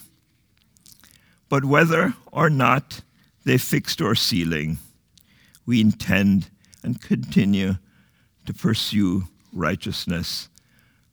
But 1.48 1.64
whether 1.64 2.14
or 2.32 2.50
not 2.50 3.02
they 3.44 3.58
fixed 3.58 4.00
our 4.00 4.14
ceiling, 4.14 4.78
we 5.64 5.80
intend 5.80 6.50
and 6.82 7.00
continue 7.00 7.74
to 8.46 8.54
pursue 8.54 9.24
righteousness 9.52 10.48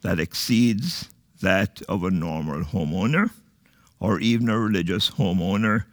that 0.02 0.20
exceeds 0.20 1.10
that 1.42 1.82
of 1.90 2.04
a 2.04 2.12
normal 2.12 2.64
homeowner 2.64 3.32
or 4.04 4.20
even 4.20 4.50
a 4.50 4.60
religious 4.60 5.10
homeowner 5.12 5.86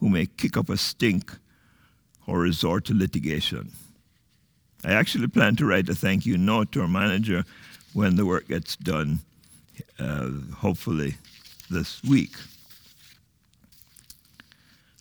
who 0.00 0.08
may 0.08 0.26
kick 0.26 0.56
up 0.56 0.68
a 0.68 0.76
stink 0.76 1.30
or 2.26 2.40
resort 2.40 2.84
to 2.86 2.94
litigation. 2.94 3.70
I 4.84 4.92
actually 4.92 5.28
plan 5.28 5.54
to 5.56 5.66
write 5.66 5.88
a 5.88 5.94
thank 5.94 6.26
you 6.26 6.36
note 6.36 6.72
to 6.72 6.80
our 6.80 6.88
manager 6.88 7.44
when 7.92 8.16
the 8.16 8.26
work 8.26 8.48
gets 8.48 8.74
done, 8.74 9.20
uh, 10.00 10.30
hopefully 10.56 11.16
this 11.70 12.02
week. 12.02 12.34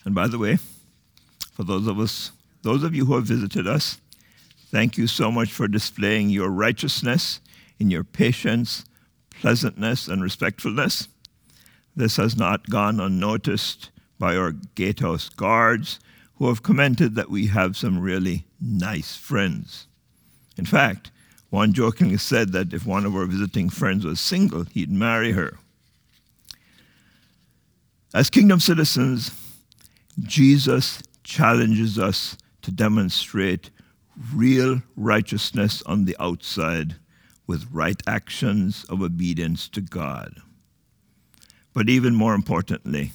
And 0.05 0.13
by 0.13 0.27
the 0.27 0.37
way, 0.37 0.57
for 1.53 1.63
those 1.63 1.87
of 1.87 1.99
us, 1.99 2.31
those 2.61 2.83
of 2.83 2.93
you 2.93 3.05
who 3.05 3.15
have 3.15 3.25
visited 3.25 3.65
us, 3.65 3.97
Thank 4.69 4.97
you 4.97 5.07
so 5.07 5.31
much 5.31 5.53
for 5.53 5.69
displaying 5.69 6.29
your 6.29 6.49
righteousness 6.49 7.39
in 7.79 7.89
your 7.89 8.03
patience, 8.03 8.83
pleasantness, 9.39 10.09
and 10.09 10.21
respectfulness. 10.21 11.07
This 11.97 12.17
has 12.17 12.37
not 12.37 12.69
gone 12.69 12.99
unnoticed 12.99 13.89
by 14.19 14.37
our 14.37 14.51
gatehouse 14.51 15.29
guards, 15.29 15.99
who 16.35 16.47
have 16.47 16.61
commented 16.61 17.15
that 17.15 17.31
we 17.31 17.47
have 17.47 17.75
some 17.75 17.99
really 17.99 18.45
nice 18.61 19.15
friends. 19.15 19.87
In 20.57 20.65
fact, 20.65 21.09
one 21.49 21.73
jokingly 21.73 22.17
said 22.17 22.51
that 22.51 22.71
if 22.71 22.85
one 22.85 23.03
of 23.03 23.15
our 23.15 23.25
visiting 23.25 23.69
friends 23.69 24.05
was 24.05 24.19
single, 24.19 24.65
he'd 24.65 24.91
marry 24.91 25.31
her. 25.31 25.57
As 28.13 28.29
kingdom 28.29 28.59
citizens, 28.59 29.31
Jesus 30.19 31.01
challenges 31.23 31.97
us 31.97 32.37
to 32.61 32.69
demonstrate 32.69 33.71
real 34.35 34.83
righteousness 34.95 35.81
on 35.87 36.05
the 36.05 36.15
outside 36.19 36.97
with 37.47 37.67
right 37.71 37.99
actions 38.05 38.85
of 38.87 39.01
obedience 39.01 39.67
to 39.69 39.81
God. 39.81 40.43
But 41.77 41.89
even 41.89 42.15
more 42.15 42.33
importantly, 42.33 43.11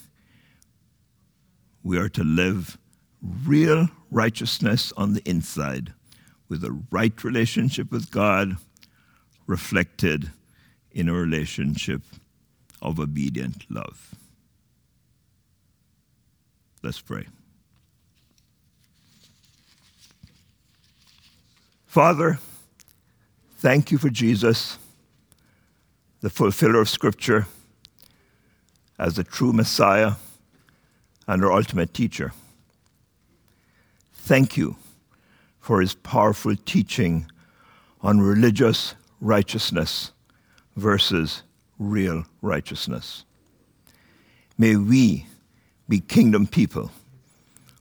we 1.83 1.99
are 1.99 2.09
to 2.11 2.23
live 2.23 2.79
real 3.21 3.89
righteousness 4.09 4.93
on 4.97 5.15
the 5.15 5.29
inside 5.29 5.93
with 6.49 6.63
a 6.63 6.81
right 6.93 7.25
relationship 7.25 7.91
with 7.91 8.13
God 8.13 8.57
reflected 9.49 10.31
in 10.93 11.09
a 11.09 11.13
relationship 11.13 12.03
of 12.81 13.01
obedient 13.01 13.69
love. 13.69 14.15
Let's 16.85 17.01
pray. 17.01 17.27
Father, 21.85 22.39
thank 23.57 23.91
you 23.91 23.99
for 23.99 24.09
Jesus, 24.09 24.79
the 26.21 26.31
fulfiller 26.31 26.81
of 26.81 26.89
Scripture, 26.89 27.49
as 28.99 29.15
the 29.15 29.25
true 29.25 29.53
Messiah 29.53 30.13
and 31.27 31.45
our 31.45 31.53
ultimate 31.53 31.95
teacher. 31.95 32.33
Thank 34.13 34.57
you 34.57 34.77
for 35.61 35.81
his 35.81 35.95
powerful 35.95 36.57
teaching 36.57 37.31
on 38.01 38.21
religious 38.21 38.95
righteousness 39.21 40.13
versus 40.77 41.43
real 41.79 42.25
righteousness. 42.41 43.25
May 44.59 44.77
we 44.77 45.27
be 45.89 46.01
kingdom 46.01 46.47
people 46.47 46.91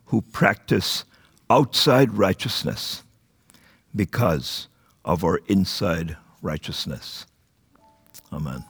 who 0.05 0.21
practice 0.21 1.05
outside 1.49 2.13
righteousness 2.13 3.03
because 3.95 4.67
of 5.05 5.23
our 5.23 5.39
inside 5.47 6.17
righteousness. 6.41 7.25
Amen. 8.31 8.63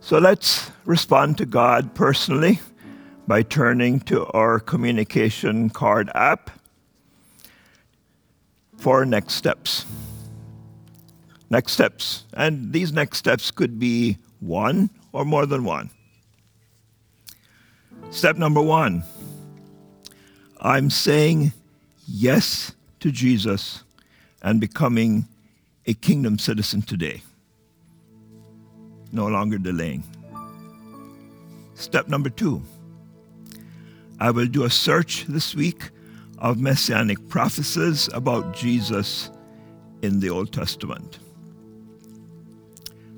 So 0.00 0.18
let's 0.18 0.70
respond 0.84 1.38
to 1.38 1.46
God 1.46 1.94
personally 1.94 2.58
by 3.28 3.42
turning 3.42 4.00
to 4.00 4.26
our 4.26 4.58
communication 4.58 5.70
card 5.70 6.10
app 6.14 6.50
for 8.76 9.04
next 9.04 9.34
steps. 9.34 9.84
Next 11.50 11.72
steps. 11.72 12.24
And 12.32 12.72
these 12.72 12.92
next 12.92 13.18
steps 13.18 13.50
could 13.50 13.78
be 13.78 14.18
one 14.40 14.90
or 15.12 15.24
more 15.24 15.46
than 15.46 15.64
one. 15.64 15.90
Step 18.10 18.36
number 18.36 18.62
one 18.62 19.04
I'm 20.60 20.90
saying 20.90 21.52
yes 22.06 22.72
to 23.00 23.12
Jesus 23.12 23.84
and 24.42 24.60
becoming 24.60 25.28
a 25.86 25.94
kingdom 25.94 26.38
citizen 26.38 26.82
today. 26.82 27.22
No 29.12 29.26
longer 29.26 29.58
delaying. 29.58 30.04
Step 31.74 32.08
number 32.08 32.28
two 32.30 32.62
I 34.20 34.30
will 34.30 34.46
do 34.46 34.64
a 34.64 34.70
search 34.70 35.24
this 35.26 35.54
week 35.54 35.90
of 36.38 36.58
messianic 36.58 37.28
prophecies 37.28 38.08
about 38.12 38.54
Jesus 38.54 39.30
in 40.02 40.20
the 40.20 40.28
Old 40.28 40.52
Testament. 40.52 41.18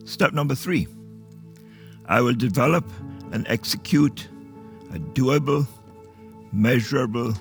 Step 0.05 0.33
number 0.33 0.55
three 0.55 0.87
I 2.07 2.21
will 2.21 2.35
develop 2.35 2.91
and 3.33 3.47
execute 3.49 4.29
a 4.95 4.99
doable, 4.99 5.67
measurable, 6.53 7.35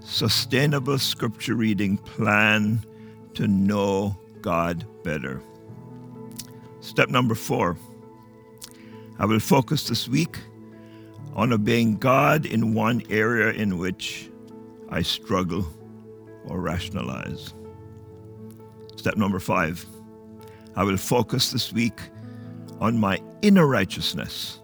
sustainable 0.00 0.98
scripture 0.98 1.54
reading 1.54 1.98
plan 1.98 2.84
to 3.34 3.48
know 3.48 4.16
God 4.40 4.86
better. 5.02 5.42
Step 6.86 7.08
number 7.08 7.34
four 7.34 7.76
I 9.18 9.26
will 9.26 9.40
focus 9.40 9.88
this 9.88 10.08
week 10.08 10.38
on 11.34 11.52
obeying 11.52 11.96
God 11.96 12.46
in 12.46 12.74
one 12.74 13.02
area 13.10 13.50
in 13.50 13.76
which 13.76 14.30
I 14.88 15.02
struggle 15.02 15.66
or 16.46 16.60
rationalize. 16.60 17.54
Step 18.94 19.16
number 19.16 19.40
five 19.40 19.84
I 20.76 20.84
will 20.84 20.96
focus 20.96 21.50
this 21.50 21.72
week 21.72 21.98
on 22.78 22.96
my 22.98 23.20
inner 23.42 23.66
righteousness 23.66 24.60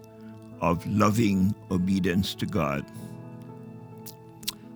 of 0.61 0.87
loving 0.87 1.53
obedience 1.73 2.37
to 2.37 2.47
God. 2.47 2.87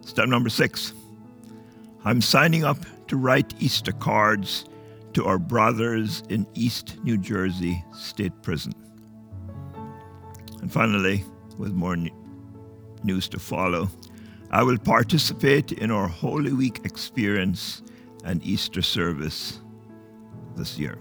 Step 0.01 0.29
number 0.29 0.49
six 0.49 0.93
I'm 2.05 2.21
signing 2.21 2.65
up 2.65 2.79
to 3.07 3.17
write 3.17 3.55
Easter 3.61 3.93
cards 3.93 4.65
to 5.17 5.25
our 5.25 5.39
brothers 5.39 6.23
in 6.29 6.47
East 6.53 6.99
New 7.03 7.17
Jersey 7.17 7.83
State 7.95 8.35
Prison. 8.43 8.75
And 10.61 10.71
finally, 10.71 11.25
with 11.57 11.73
more 11.73 11.97
news 13.03 13.27
to 13.29 13.39
follow, 13.39 13.89
I 14.51 14.63
will 14.63 14.77
participate 14.77 15.73
in 15.73 15.91
our 15.91 16.07
Holy 16.07 16.53
Week 16.53 16.83
experience 16.85 17.81
and 18.27 18.45
Easter 18.45 18.83
service 18.83 19.61
this 20.55 20.79
year. 20.79 20.99